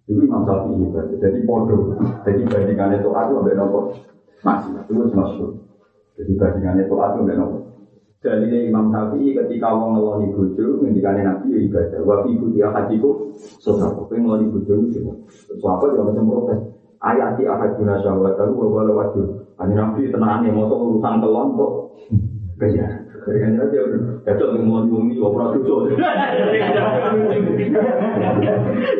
[0.06, 1.18] Itu Imam berarti.
[1.18, 1.98] Jadi podo.
[2.22, 3.90] Jadi bandingannya itu aku ambek nopo?
[4.42, 4.78] Masih.
[4.86, 5.50] Itu masuk.
[6.14, 7.65] Jadi bandingannya itu aku ambek nopo?
[8.26, 12.02] Jadi Imam Syafi'i ketika wong ngeloni bojo, ngendikane Nabi ya ibadah.
[12.02, 13.30] Wa fi kutiya hadiku
[13.62, 13.94] sedekah.
[13.94, 14.98] Kowe ngeloni bojo itu.
[15.62, 16.58] Sahabat yo macam protes.
[16.98, 19.22] Ayat di ahaduna syahwatahu wa wala wajhu.
[19.62, 21.72] Ani Nabi tenane mosok urusan kelon kok.
[22.58, 22.88] Kaya.
[23.22, 25.94] Kaya dia udah jatuh ngeloni wong iki ora dosa.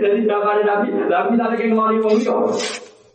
[0.07, 2.31] Jadi jawaban Nabi, Nabi sampe ngeloni wong iki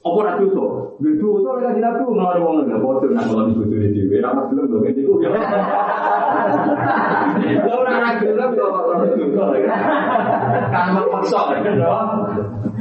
[0.02, 0.97] apa ora dosa?
[0.97, 4.18] Lha dosa lek kanjeng Nabi ngeloni wong lho padha nang ngeloni bojone dhewe.
[4.18, 5.30] Ora mas gelem kok iku ya.
[7.62, 9.45] Lha ora ora gelem kok dosa.
[10.74, 11.93] Kan mepeksa lho.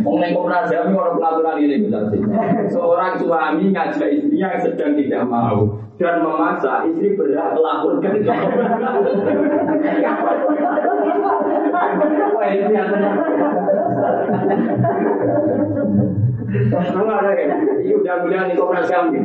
[0.00, 2.24] Wong kami orang pelaturan ini berarti.
[2.72, 8.16] Seorang suami ngajak istrinya yang sedang tidak mau dan memaksa istri berhak melaporkan.
[12.70, 12.84] Ya.
[18.58, 19.20] Koperasi kami.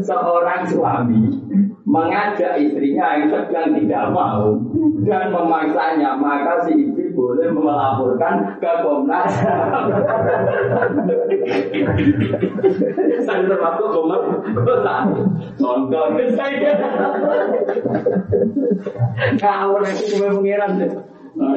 [0.00, 1.20] Seorang suami
[1.90, 4.54] mengajak istrinya yang sedang tidak mau
[5.02, 9.32] dan memaksanya, maka si istri boleh melaporkan ke Komnas.
[13.26, 14.22] Saya termasuk Komnas.
[15.58, 16.06] Contoh
[16.38, 16.72] saya.
[19.42, 20.78] Kau nanti cuma mengiran.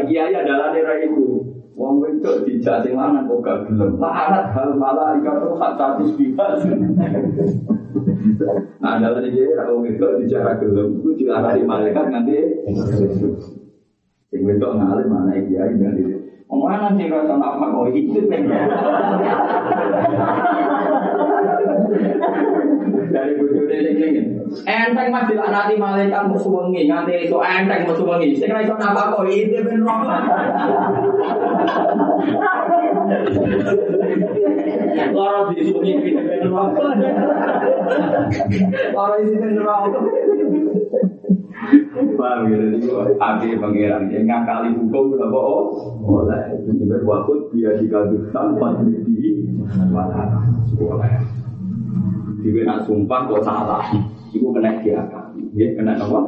[0.10, 1.46] Kiai adalah daerah itu.
[1.74, 3.98] Wong wedok dijak sing lanang kok gak gelem.
[3.98, 6.62] Larat hal malah ikatu hak status bebas.
[8.82, 12.38] Nah, dalam ini kalau itu bicara gelem, itu diarani malaikat nanti.
[14.34, 16.18] Sing wedok ngalim mana dia ini
[16.50, 18.18] Omongan sing rasa apa kok itu
[23.14, 24.41] dari bujune sing ngene.
[24.66, 28.34] Enteng mas nanti malaikat musuh wengi nganti itu enteng musuh wengi.
[28.34, 30.01] Sing ra iso apa kok itu ben roh.
[35.14, 36.74] Loro disuwi ben roh.
[38.97, 39.93] Loro isi ben roh.
[41.93, 45.16] Paham ya, jadi api pangeran yang ngakali hukum.
[45.32, 45.72] Oh,
[47.07, 47.72] waktu dia
[49.47, 49.64] pas.
[52.44, 53.88] Dia nak sumpah kok salah,
[54.36, 55.00] itu kena dia
[55.54, 56.20] dia kena apa?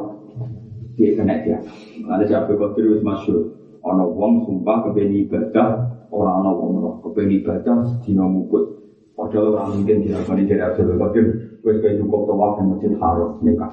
[0.96, 1.58] Dia kena dia.
[2.06, 3.52] Ada siapa kok terus masuk.
[3.86, 5.78] Ono wong sumpah kebeni ibadah,
[6.10, 8.64] orang ono wong roh kebeni ibadah dina muput.
[9.14, 11.26] Padahal orang mungkin dilakukan di Abdul Qadir,
[11.64, 13.72] wes kayak cukup tawaf di masjid haram nikah.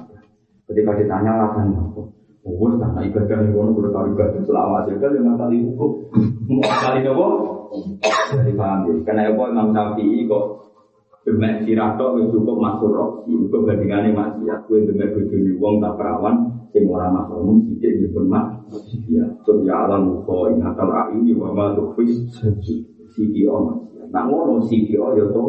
[0.64, 2.00] Ketika ditanya alasan apa?
[2.44, 5.92] Oh, karena ibadah yang kono kudu tahu ibadah selama aja kan yang kali hukum.
[6.48, 7.26] Mau kali apa?
[8.36, 8.92] Jadi paham ya.
[9.00, 10.44] Karena apa Imam Syafi'i kok
[11.24, 13.10] Demek siratok wis cukup masuk roh.
[13.24, 14.68] Iku bandingane maksiat.
[14.68, 16.36] Kowe demek bojone wong tak perawan
[16.68, 18.44] sing ora masuk umum sithik ya pun mak.
[19.08, 22.28] Ya, so ya alam ko inatal aini wa ma tukhfis
[23.16, 24.12] siki o maksiat.
[24.12, 25.42] Nah ngono siki o ya to.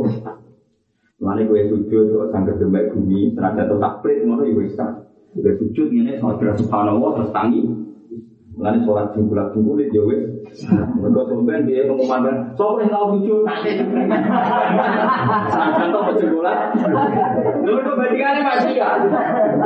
[1.20, 5.12] Lane kowe sujud kok sangger demek bumi, tenaga to takprit ngono ya wis tak.
[5.36, 7.85] Udah sujud ngene sama subhanallah terus tangi.
[8.56, 10.24] Mulane sholat jumlah jumlah ya wis.
[10.96, 13.44] Mergo sampean dia mengumandang, "Sopo sing tau sujud?"
[15.52, 16.56] Sampeyan to jumlah.
[17.68, 18.96] Lho kok bandingane masih ya.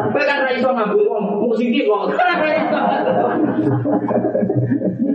[0.10, 2.18] Kowe kan ra iso ngambut wong musik kok.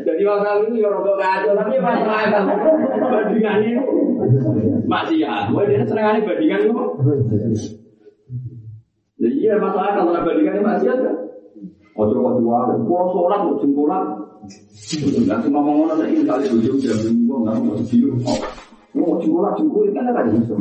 [0.05, 2.47] Jadi waktu ini ya rokok kacau, tapi masalah kan
[3.11, 3.83] bandingan itu
[4.87, 5.51] masih ya.
[5.51, 6.79] Gue dia seneng bandingan itu.
[9.19, 11.24] Iya masalah kalau bandingan itu masih ada.
[11.95, 14.03] Ojo kok dua, pulau sholat, mau jengkolat.
[15.31, 18.19] Nanti ngomong ngomong saya ini kali tujuh jam minggu, nggak mau sejilu.
[18.99, 20.59] Mau jengkolat jengkolat kan ada bisa.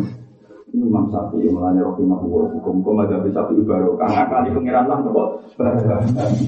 [0.73, 3.93] Ini Imam Sapi, roh lima hukum hukum, kok ada bisa ibarat.
[3.97, 5.29] Karena kali pengiran lah kok.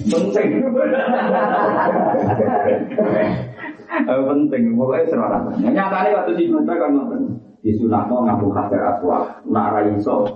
[0.06, 0.50] Penting.
[4.06, 5.52] Penting, pokoknya serana.
[5.62, 6.94] Nyatanya waktu di kan.
[7.66, 10.30] Di Sunatno ngaku hajar aswah, nara iso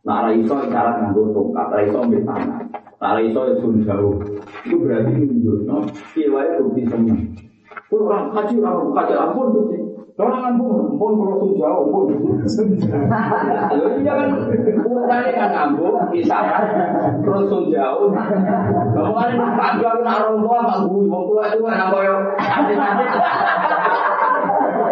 [0.00, 0.06] isyarat.
[0.06, 2.64] Nara iso isyarat nganggo tongkat, nara iso ambil tangan.
[3.00, 4.14] Nara iso ya sun jauh.
[4.64, 5.76] Itu berarti menunjukno
[6.14, 7.20] kiwai bukti seneng.
[7.90, 9.82] Kau orang haji orang haji ampun tuh sih.
[10.20, 12.04] Orang ampun, ampun kalau sun jauh, ampun.
[13.72, 14.28] Lalu iya kan
[14.84, 16.64] urutannya kan ampun, isyarat,
[17.24, 18.12] terus sun jauh.
[18.14, 22.14] Kan pagi aku nak tua, mak gue, mau tua itu kan ya?
[22.36, 23.04] Nanti-nanti.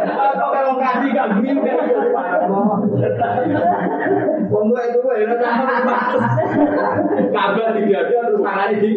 [0.09, 1.61] Kau kalau kasih gak gini,
[4.49, 5.97] Wong tua itu enak sama
[7.37, 8.91] kabar di dia dia terus tangannya di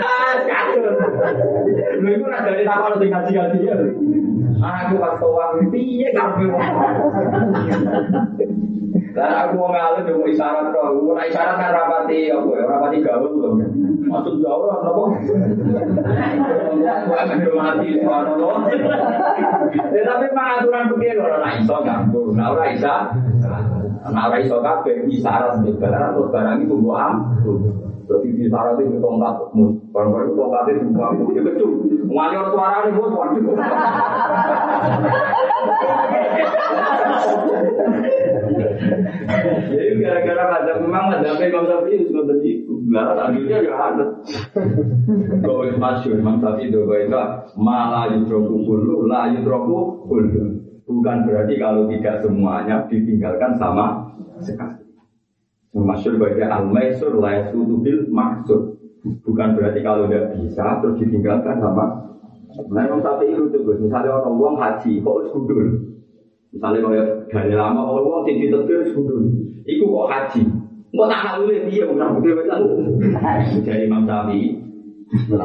[0.00, 0.32] ah
[2.00, 3.76] lu itu rasa dari takut sing ngaji ngaji ya
[4.60, 6.48] aku pas kawang piye kabeh
[9.10, 13.32] dan aku mau ngalir mau isyarat aku mau isyarat kan rapati apa ya, rapati gaul
[13.42, 13.54] loh.
[14.06, 15.02] Maksud jauh apa?
[16.90, 18.56] Aku akan mati subhanallah.
[19.90, 22.94] Ya tapi pengaturan begini nah iso ganggu, ora isa.
[24.00, 27.14] Nah ora iso kabeh isyarat barang terus barang itu mbok am.
[28.10, 29.36] Jadi di itu tongkat,
[29.92, 31.68] barang-barang tongkat itu mbok am, itu kecil.
[32.08, 33.44] Nganyor suara ini bos, waduh.
[39.70, 42.72] Jadi gara-gara ada memang ada Imam Syafi'i itu sudah itu.
[42.88, 44.04] Benar akhirnya ya ada.
[45.44, 47.20] Kau Imam Syafi'i itu kau itu
[47.60, 50.69] malah yudroku bulu, la yudroku bulu.
[50.90, 54.10] Bukan berarti kalau tidak semuanya ditinggalkan sama
[54.42, 54.82] sekali.
[55.70, 58.74] Masyur baca al-maisur la yasutu bil maksud.
[59.22, 62.10] Bukan berarti kalau tidak bisa terus ditinggalkan sama.
[62.50, 65.68] Nah, Imam Syafi'i itu tuh, misalnya orang uang haji, kok harus gudul.
[66.50, 66.98] Misalnya kalau
[67.30, 69.22] dari lama kalau uang tinggi tetir sebudul,
[69.62, 70.42] itu kok haji.
[70.90, 72.62] Kok tak hal ini dia bukan betul betul.
[73.62, 74.58] Jadi Imam Syafi'i,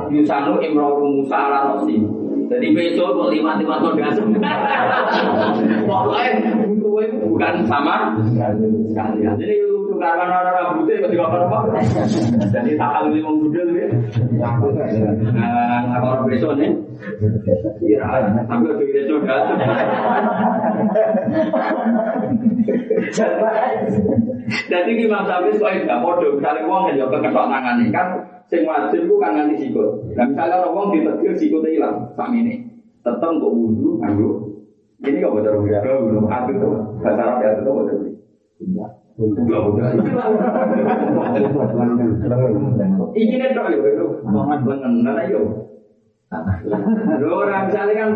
[0.09, 2.24] Yusanu Imroru Musa ala Rosi.
[2.45, 3.95] Jadi besok kok lima lima tahun.
[5.89, 6.31] Pokoknya
[6.65, 9.19] buku itu bukan sama sekali.
[9.25, 9.55] Jadi
[9.99, 11.67] karena orang.
[12.51, 12.89] Jadi tak
[13.75, 13.87] ya.
[15.35, 16.11] Nah,
[16.55, 16.69] nih.
[17.83, 18.05] Iya.
[24.65, 25.47] Jadi misalnya
[26.95, 27.09] yang
[27.49, 28.07] tangan ini kan,
[28.45, 30.13] sing wajib kan nganti sikut.
[30.13, 32.61] Nah misalnya orang uang ditetir sikutnya hilang, sama ini,
[33.01, 34.29] tetap untuk wudhu, nganggu,
[35.03, 35.53] Ini nggak bocor
[36.07, 36.73] belum aku tuh
[37.03, 37.99] bahasa Arab ya itu bocor.
[38.63, 39.31] Enggak nih
[43.55, 45.71] dong yo, Muhammad lengan, mana yo?
[47.23, 48.11] Lo misalnya kan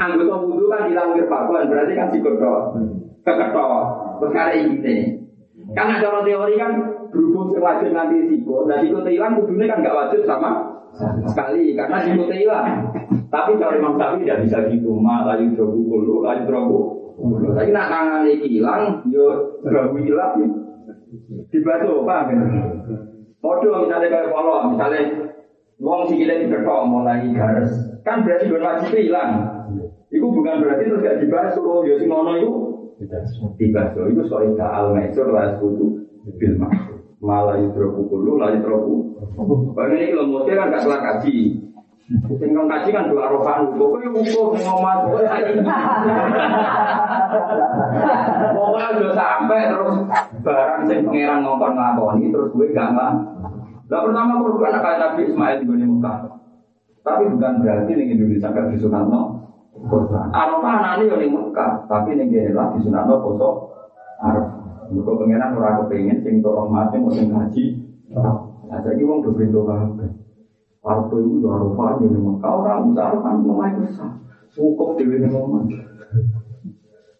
[0.00, 2.80] anggota wudhu kan hilang kirpakuan, berarti kan si kodok,
[3.28, 3.72] keketok,
[4.24, 5.20] perkara ini.
[5.76, 6.72] Kan ada orang teori kan
[7.12, 10.80] berhubung sing nanti siko, nah siko hilang wudhunya kan nggak wajib sama
[11.28, 12.88] sekali karena siko hilang.
[13.28, 16.48] Tapi kalau Imam Syafi'i tidak bisa gitu, malah layu drogu kulu, layu
[17.18, 17.50] drogu.
[17.58, 19.26] Tapi nak tangan hilang, yo
[19.66, 20.38] drogu hilang,
[21.50, 22.38] dibasuh apa kan?
[23.38, 25.28] Podo misalnya kayak kalau misalnya
[25.78, 27.70] Wong sikile diketok mulai garis.
[28.02, 29.46] Kan berarti gon wajib hilang.
[30.10, 32.52] Iku bukan berarti terus gak dibasuh, ya sing ngono iku
[33.54, 34.10] dibasuh.
[34.10, 36.02] Iku soal al maisur la kudu
[36.34, 36.98] bil maksud.
[37.22, 39.22] Malah yudroku kulu, la yudroku.
[39.78, 41.67] Bagi ini mau kan gak salah kaji.
[42.08, 45.60] Sing kang kaji kan dua rohan, pokoknya ukur ngomong, pokoknya
[48.56, 49.96] Pokoknya udah sampai terus
[50.40, 55.64] barang sing pangeran ngomong ngakoni terus gue gak Nah pertama aku bukan anak Nabi Ismail
[55.64, 56.18] di Mekah.
[57.04, 59.20] Tapi bukan berarti nih Indonesia gak disunatno
[59.76, 60.32] korban.
[60.32, 63.48] Arafah anaknya yang di Mekah, tapi nih dia lah disunatno poso
[64.24, 64.56] Arafah.
[64.88, 67.64] Mereka pengenan orang kepengen sing to rahmate mau sing haji.
[68.16, 69.36] Nah saiki wong do
[69.68, 70.27] kabeh.
[70.88, 74.10] Arafah itu yo Arafah yo di Mekah orang bisa Arafah mulai besar.
[74.56, 75.68] Cukup dhewe ning omah.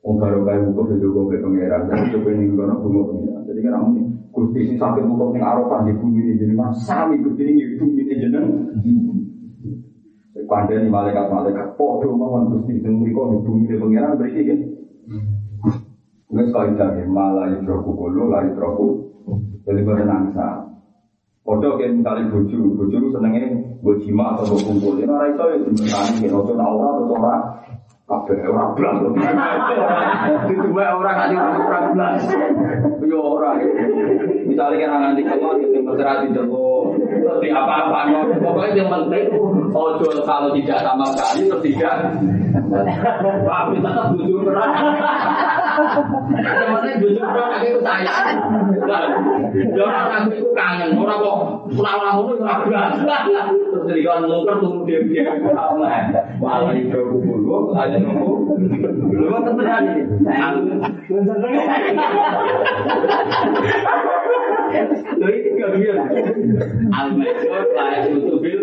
[0.01, 3.43] Wong karo kae wukuf itu gue pengeran, tapi coba ning kono bunga pengeran.
[3.45, 3.89] Jadi kan aku
[4.33, 8.01] Gusti ini sakit wukuf ning Arafah di bumi ini jenengan sami Gusti ini di bumi
[8.09, 8.49] ini jenengan.
[10.49, 14.61] Kandani malaikat-malaikat podo mawon Gusti sing mriku di bumi ini pengeran berarti kan.
[16.29, 18.89] Wes kaidah ya malah yudroku kulo la yudroku.
[19.69, 20.68] Jadi berenangsa.
[21.49, 23.49] Podo kayak misalnya bojo, bojo itu senengnya
[23.81, 25.01] bojima atau kumpul.
[25.01, 27.37] Ini orang itu ya dimenani, kayak ojo naura atau ora.
[28.05, 28.97] Kabeh ora blas.
[30.45, 32.21] Dituma ora gak nyuruh ora blas.
[33.01, 33.57] Yo ora.
[34.45, 36.68] Misalnya kan nganti kok yang bercerai di Joko,
[36.99, 38.21] terus di apa-apa no.
[38.39, 39.27] Pokoknya yang penting
[39.75, 41.95] ojo kalau tidak sama sekali terus tidak.
[43.49, 44.71] Tapi tetap jujur berat.
[46.39, 48.15] Penting jujur berat itu saya.
[49.49, 51.39] Jangan aku itu kangen, orang kok
[51.73, 52.95] pulang-pulang mulu ora blas.
[52.99, 55.39] Terus jadi kan mungker tunggu dia-dia.
[56.39, 58.59] Malah itu kubur, aja nunggu.
[59.15, 60.03] Lu kan tenang ini.
[65.19, 65.71] Lu itu gak.
[66.89, 68.59] Al-Maisur layak tutubil.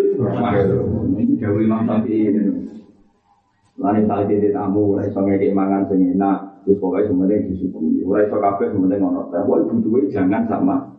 [1.15, 2.31] Ini jauh Imam Syafi'i.
[3.75, 8.07] Lain kali titik tamu, iso ngekek mangan sing enak, wis pokoke sementing disyukuri.
[8.07, 9.27] Ora iso kabeh sementing ono.
[9.27, 10.94] Tapi butuhe jangan sama.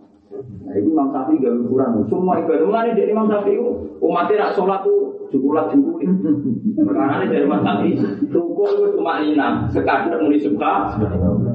[0.67, 2.03] Nah, itu Imam Syafi'i gak ukuran.
[2.11, 3.59] Semua ibadah mulane dari Imam Syafi'i
[4.03, 6.07] umatnya rak sholat tuh jukulat jukuli.
[6.77, 7.95] Karena dari Imam Syafi'i
[8.29, 10.99] rukun itu cuma lina, sekadar muni suka.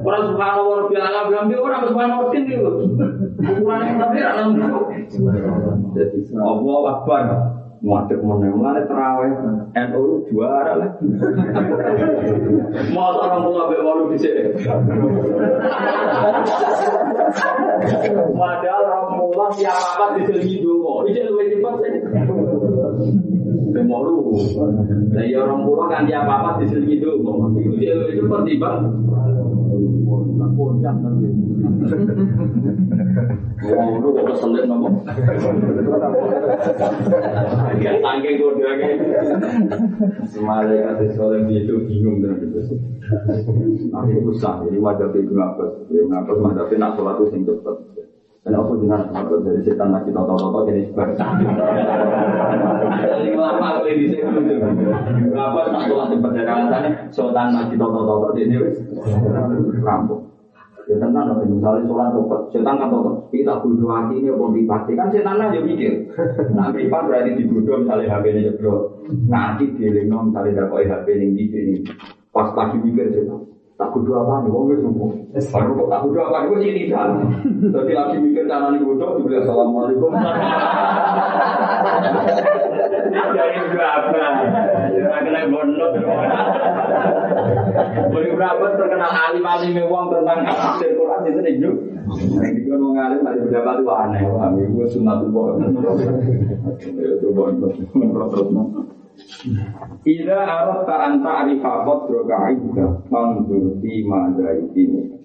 [0.02, 2.56] Orang subhanallah biasa bilang orang subhanallah itu.
[3.38, 4.50] Ukurannya tapi rak nang.
[5.92, 7.24] Jadi Allah Akbar.
[7.82, 9.34] Muadek meneng, mulai terawih,
[9.74, 10.90] NU juara lah.
[12.94, 14.54] Mau orang tua be walu di sini.
[18.38, 21.94] Padahal orang tua siapa apa di sini dulu, ini lebih cepat sih.
[23.72, 24.36] Kemaru,
[25.12, 28.60] dari orang tua kan dia apa apa di sini dulu, itu dia lebih cepat di
[28.60, 28.84] bang.
[30.52, 31.32] Kodam nanti.
[33.64, 33.82] Ya,
[41.64, 42.60] itu bingung dengan itu.
[43.88, 45.72] Tapi usah, jadi wajah itu ngapus.
[45.88, 47.76] Ya, ngapus tapi nak sholat itu sing cepet.
[48.42, 51.14] Dan aku dengan ngapus dari setan lagi toto-toto jadi sebar.
[51.14, 54.58] Jadi lama aku di sini.
[55.86, 56.30] Sholat cepet.
[56.34, 58.58] Dari alasannya, setan lagi toto-toto jadi
[59.78, 60.26] rampung.
[60.90, 64.98] Ya tenang dong, misalnya sholat cepet, setan kan tonton, kita bodoh hati ini pun dipasti
[64.98, 66.10] kan setan aja mikir.
[66.58, 71.44] Nah, privat berarti dibodoh misalnya HP ini jeblok, nanti dilingno misalnya dapat HP ini di
[71.54, 71.86] sini,
[72.34, 73.46] pas lagi mikir setan.
[73.82, 75.10] Tak bodoh apa nih, wong wis subuh.
[75.34, 77.06] Baru kok tak bodoh apa nih, gue sih tidak.
[77.74, 80.14] Jadi lagi mikir cara nih bodoh, dibeli assalamualaikum.
[83.10, 84.22] Jadi berapa?
[84.94, 85.90] Ya kena gondok.
[88.14, 91.76] Beri berapa terkenal alim alim uang tentang tafsir Quran itu nih juk.
[92.38, 94.22] Yang dikon wong alim ada berapa tuh aneh.
[94.22, 95.58] Kami gue sunat tuh
[96.86, 97.82] Ya coba terus
[100.02, 105.18] Ila arat ta'an ta'rifa qadro ka'idda Fandur di madaikin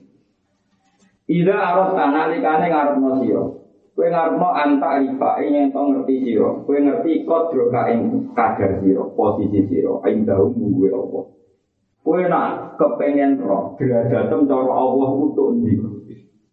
[1.27, 3.45] Ila arat ta'an nalikane ngarepno siro
[3.97, 9.65] Kue ngarepno an ta'rifa Ini yang ngerti siro Kue ngerti qadro ka'in kadar siro Posisi
[9.71, 11.25] siro Ainda umuwe Allah.
[12.03, 15.73] Kue nak kepengen roh Derajatem cara Allah utuk di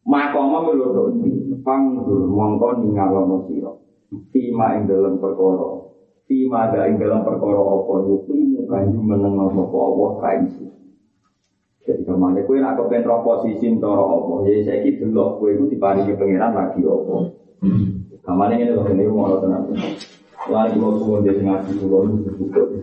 [0.05, 1.33] Makoma melodok di
[1.65, 3.85] Fandur mongkoni ngalono siro
[4.31, 5.84] Tima ing dalam perkara.
[6.25, 10.73] Tima ing dalam perkara apa yukimu kanju menengno sapa Allah kain sira.
[11.85, 14.49] Jadi ke mana kue nak kepen posisi cara apa?
[14.49, 17.17] Ya saya kira delok kue itu diparingi pangeran lagi apa?
[18.25, 19.69] Ke mana ini loh ini mau tenang.
[20.49, 22.21] Lalu kalau suwon dia ngaji suwon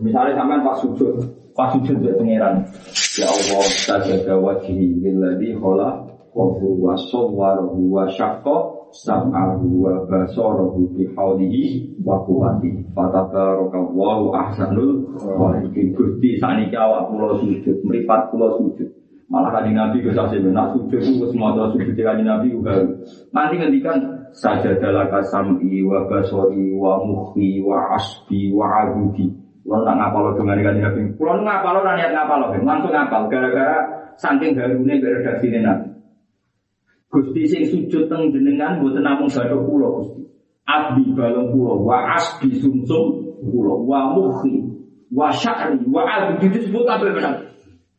[0.02, 1.14] Misalnya sampean pas sujud,
[1.58, 2.62] pas sujud dia pangeran.
[3.18, 6.06] Ya Allah, sajada wajhi lilladzi khala
[6.38, 8.06] wa huwa sawwarahu wa
[8.92, 12.92] sam'ahu wa basarahu bi haulihi wa quwwati.
[12.92, 15.96] Fatabarakallahu ahsanul khaliqin.
[15.96, 18.88] Gusti saniki awak kula sujud, mripat kula sujud.
[19.32, 22.84] Malah kanjeng Nabi ke saksi nak sujud itu semua maca sujud kanjeng Nabi juga.
[23.32, 29.32] Nanti ngendikan sajadalaka sam'i wa basari wa mukhi wa asbi wa adudi.
[29.64, 31.02] Kulo tak ngapal dengan kanjeng Nabi.
[31.16, 33.80] Kulo ngapal ora niat ngapal, langsung ngapal gara-gara
[34.20, 35.91] saking harune redaksi Nabi.
[37.12, 40.24] Gusti sing sujud teng jenengan mboten namung bathuk kula Gusti.
[40.64, 44.64] Abdi balung kula wa asbi sumsum kula wa mukhi
[45.12, 47.52] wa sya'ri wa adudi disebut kabeh benar.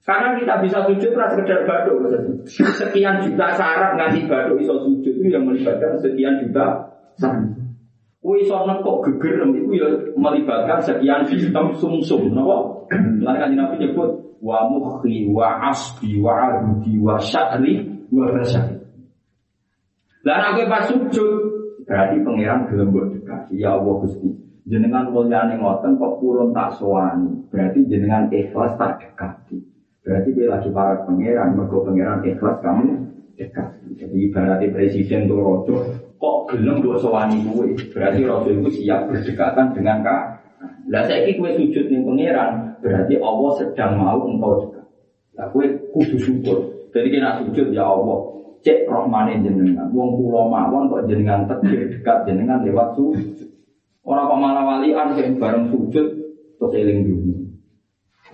[0.02, 2.10] Karena kita bisa sujud ras sekedar baduk.
[2.50, 6.90] Sekian juta syarat nganti baduk iso sujud itu yang melibatkan sekian juta
[7.20, 7.52] syarat.
[8.18, 9.88] Kue iso nekok geger itu ya
[10.18, 12.88] melibatkan sekian sistem sumsum, napa?
[13.22, 18.81] Lan kan Nabi nyebut wa mukhi wa asbi wa adudi wa sya'ri wa basyari.
[20.22, 21.30] Lah aku pas sujud
[21.82, 23.42] berarti pangeran gelem mbok dekat.
[23.50, 24.30] Ya Allah Gusti.
[24.62, 27.42] Jenengan mulyane ngoten kok purun tak sowani.
[27.50, 29.58] Berarti jenengan ikhlas tak dekati.
[30.02, 33.02] Berarti dia lagi para pangeran, mergo pangeran ikhlas kamu
[33.34, 33.68] dekat.
[33.98, 35.74] Jadi ibaratnya presiden tuh rojo,
[36.18, 37.74] kok gelem buat sewani kue.
[37.90, 40.22] Berarti rojo itu siap berdekatan dengan kak.
[40.90, 44.86] Lah saya kue sujud nih pangeran, berarti Allah sedang mau engkau dekat.
[45.38, 46.58] Lah kue kudu syukur.
[46.94, 48.18] Jadi kena sujud ya Allah,
[48.62, 49.90] cek rohmane jenengan.
[49.90, 53.50] Wong pulau mawon kok jenengan tegir dekat jenengan lewat sujud.
[54.02, 56.06] Orang pemalah walian yang bareng sujud
[56.58, 57.38] terus eling dunia.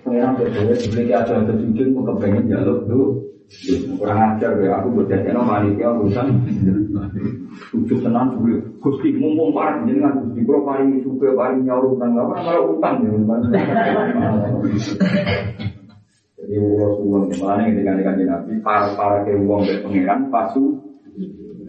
[0.01, 3.29] Pengiran berdua sebagai ada ada sujud mau kepengen jalur tuh
[3.97, 6.27] kurang ajar ya aku berdasarkan panitia urusan
[7.73, 12.45] sujud tenang dulu gusti mumpung parah dengan gusti kalau paling juga paling nyaur utang pernah
[12.45, 13.17] malah utang ya
[16.49, 20.81] jadi uang uang mana yang dengan dengan nabi para para ke uang dari pengiran pasu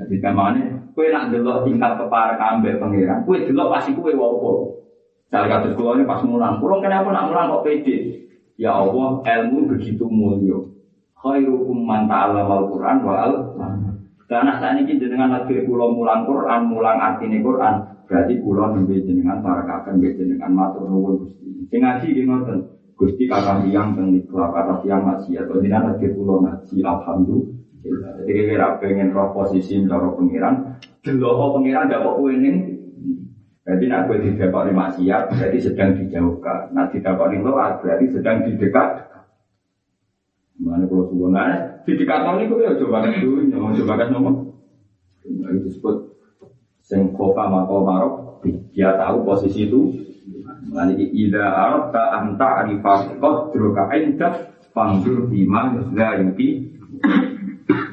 [0.01, 4.81] jadi ke mana kue nak delok tingkat kepara ambek pangeran kue delok pasti kue wapo
[5.31, 8.26] Cara kasus ini pas mulang, pulang kenapa nak mulang kok pede?
[8.59, 10.59] Ya Allah, ilmu begitu mulia.
[11.22, 13.35] Khairukum man ta'allama al-Qur'an wa al
[14.26, 17.74] Karena saat ini jenengan lagi pulau mulang Quran, mulang artinya Quran,
[18.07, 21.31] berarti pulau nembe jenengan para kakak nembe jenengan matur nuwun.
[21.70, 22.59] Sing ngaji ki ngoten.
[23.01, 28.12] Gusti kakak tiyang teng nikah, kakak tiyang ngaji atau jenengan lagi pulau ngaji alhamdulillah.
[28.28, 32.80] Jadi kira pengen roh posisi cara pengiran, delok pengiran dapat kowe ning
[33.70, 36.74] jadi nak gue didapat lima maksiat berarti sedang dijauhkan.
[36.74, 38.88] Nak didapat lima berarti sedang didekat.
[40.61, 44.34] Mana kalau sebenarnya di dekat ini gue ya coba kan dulu, mau coba kan nomor.
[45.24, 45.96] Nah, itu disebut
[46.84, 48.14] sengkofa mako marok.
[48.76, 50.10] Dia tahu posisi itu.
[50.70, 54.34] Nanti ida arab ta anta arifah qadruka indah
[54.74, 56.70] fangdur bima la yuki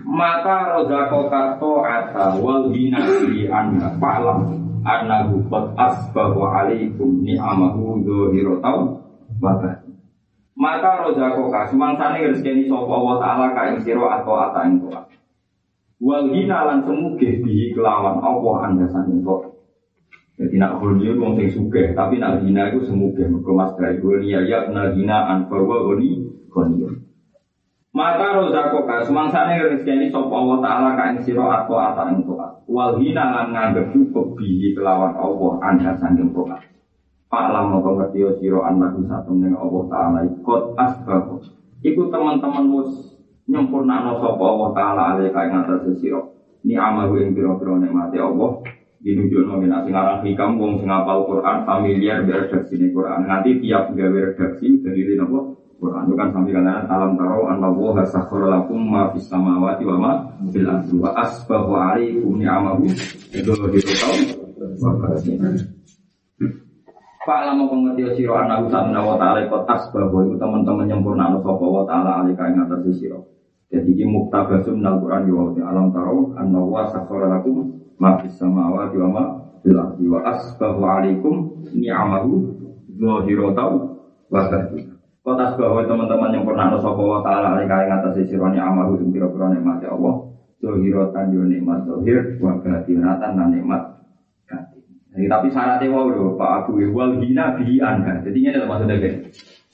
[0.07, 4.39] mata rozako kato ata wal hina di anda fa'lam
[4.81, 8.80] annahu qad asbahu alaikum ni'amahu dzahiratan
[9.38, 9.53] wa
[10.57, 14.81] maka rozako ka semangsane rezeki sapa Allah taala ka ing atau ata ing
[16.01, 19.22] wal hina lan semuge bihi kelawan Allah anda saking
[20.38, 23.97] jadi nak hulnya wong sing sugih tapi nak hina itu semuge mergo mas dari
[24.30, 27.07] ya ya na hina an fawa oni koniyo
[27.97, 32.61] maka rozako ka semangsane rezeki sapa Allah taala ka ing sira atau ata ing toa
[32.69, 36.61] wal hina lan nganggep cukup bihi kelawan Allah anda sanging toat.
[37.27, 41.41] Pak lam mau ngerti yo siro anak satu ning Allah taala ikut asbab.
[41.81, 43.18] Iku teman-teman mus
[43.49, 46.38] nyempurna no sapa Allah taala ale kae ngatas siro.
[46.61, 48.61] Ni amal ing pira-pira nikmate Allah
[49.07, 53.23] dinunjukno nek sing aran hikam wong sing Quran familiar biar redaksi Quran.
[53.23, 55.39] Nanti tiap gawe redaksi dari napa?
[55.79, 56.03] Quran.
[56.11, 60.11] Itu kan sampai kalian alam taro anna woha sakhara lakum ma fis samawati wa ma
[60.51, 62.84] fil ardi wa asbahu alaikum ni'amahu.
[63.31, 64.13] Itu ditau
[67.27, 70.27] Pak lama pengerti siro anak usaha wa ta'ala ikut asbahu.
[70.27, 75.03] Itu teman-teman nyempurna no sopa wa ta'ala alika ing atas siro jadi ini muktabasum nal
[75.03, 79.24] Quran di alam taro anna wa sakhara lakum ma fis samawati wa ma
[79.61, 82.32] fil ardi wa asbahu alaikum ni'amahu
[82.98, 83.72] zahiratan
[84.30, 84.98] wa batinah
[85.28, 89.52] Kota bahwa teman-teman yang pernah nusapa wa ta'ala alika yang atas sironi amalu yang kira-kira
[89.52, 90.24] nikmat ya Allah.
[90.64, 94.07] Zohirotan yo nikmat zohir, wa batinatan dan nikmat
[94.48, 94.80] batin.
[95.11, 98.24] Jadi, tapi syaratnya wow lho, Pak Abu wal hina bi anha.
[98.24, 99.15] Jadi ini adalah maksudnya kan.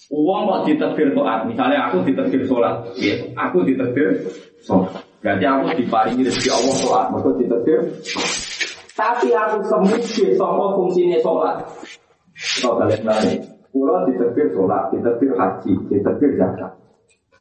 [0.09, 4.25] Uang kok diterbir toat, misalnya aku diterbir sholat, ya, aku diterbir
[4.65, 5.05] sholat.
[5.23, 7.79] Berarti aku diparingi rezeki Allah sholat, maka diterbir.
[8.91, 11.63] Tapi aku semuanya sama fungsinya sholat.
[12.59, 13.39] Kalau kalian nanya,
[13.71, 16.75] Pulau diterbir sholat, diterbir haji, diterbir zakat.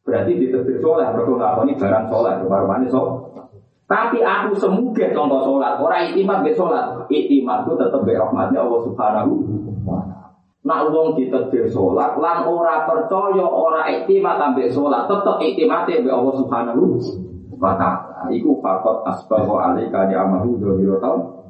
[0.07, 3.17] Berarti diterbir sholat, mereka ngakoni barang sholat, baru sholat.
[3.85, 8.81] Tapi aku semuge contoh sholat, orang itimat be sholat, itimat itu tetap be rahmatnya Allah
[8.89, 9.35] Subhanahu.
[10.63, 16.35] Nak wong diterbir sholat, lang ora percaya, ora itimat ambek sholat, tetap itimatnya be Allah
[16.41, 16.97] Subhanahu
[17.62, 18.26] wa taala.
[18.34, 21.47] Iku fakot asbahu alika di amahu dohiro tau.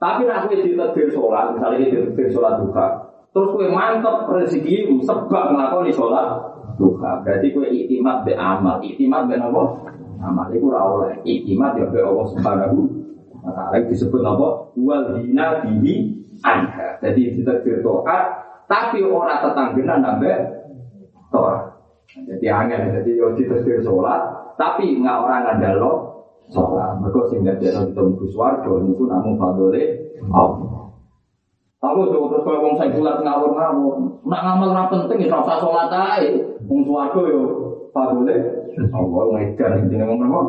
[0.00, 2.86] Tapi nak kowe diterbir sholat, misalnya diterbir sholat duha,
[3.36, 6.40] Terus kue mantep rezeki sebab ngelakoni sholat
[6.80, 7.20] duha.
[7.20, 9.84] Berarti kue itimat be amal, itimat be nopo
[10.24, 10.48] amal.
[10.48, 12.76] Iku ora oleh itimat ya be Allah Subhanahu
[13.44, 16.16] wa taala disebut nopo wal hina bihi
[16.48, 16.96] anha.
[17.04, 18.24] Jadi kita taat
[18.72, 20.32] tapi ora tetanggenan nambe
[21.28, 21.76] tora.
[22.10, 24.29] Jadi angin, jadi yo ditetir sholat,
[24.60, 25.92] tapi nggak orang ngandalo
[26.52, 27.00] sholat.
[27.00, 30.92] Mereka sehingga dia kita mlebu swarga niku namung fadole Allah.
[31.80, 33.94] Aku tuh terus kalau wong saya bulat ngawur ngawur,
[34.28, 36.28] nak ngamal ora penting ya rasa sholat aja.
[36.68, 37.40] Wong suwargo yo
[37.96, 38.36] fadole
[38.76, 40.40] Allah ngejar ini ngomong apa?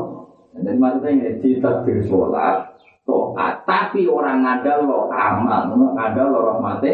[0.52, 2.76] Jadi maksudnya ini ditakdir sholat,
[3.64, 6.92] tapi orang ngandal lo amal, ngandal lo rahmati.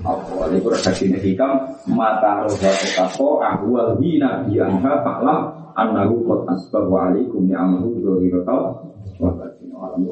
[0.00, 7.46] Allah ini kasih hikam, mata roda tetako ahwal hina bianha faklam annahu qad asbahu alaikum
[7.46, 8.90] ya amahu zohirotau
[9.22, 10.10] wa batin alamu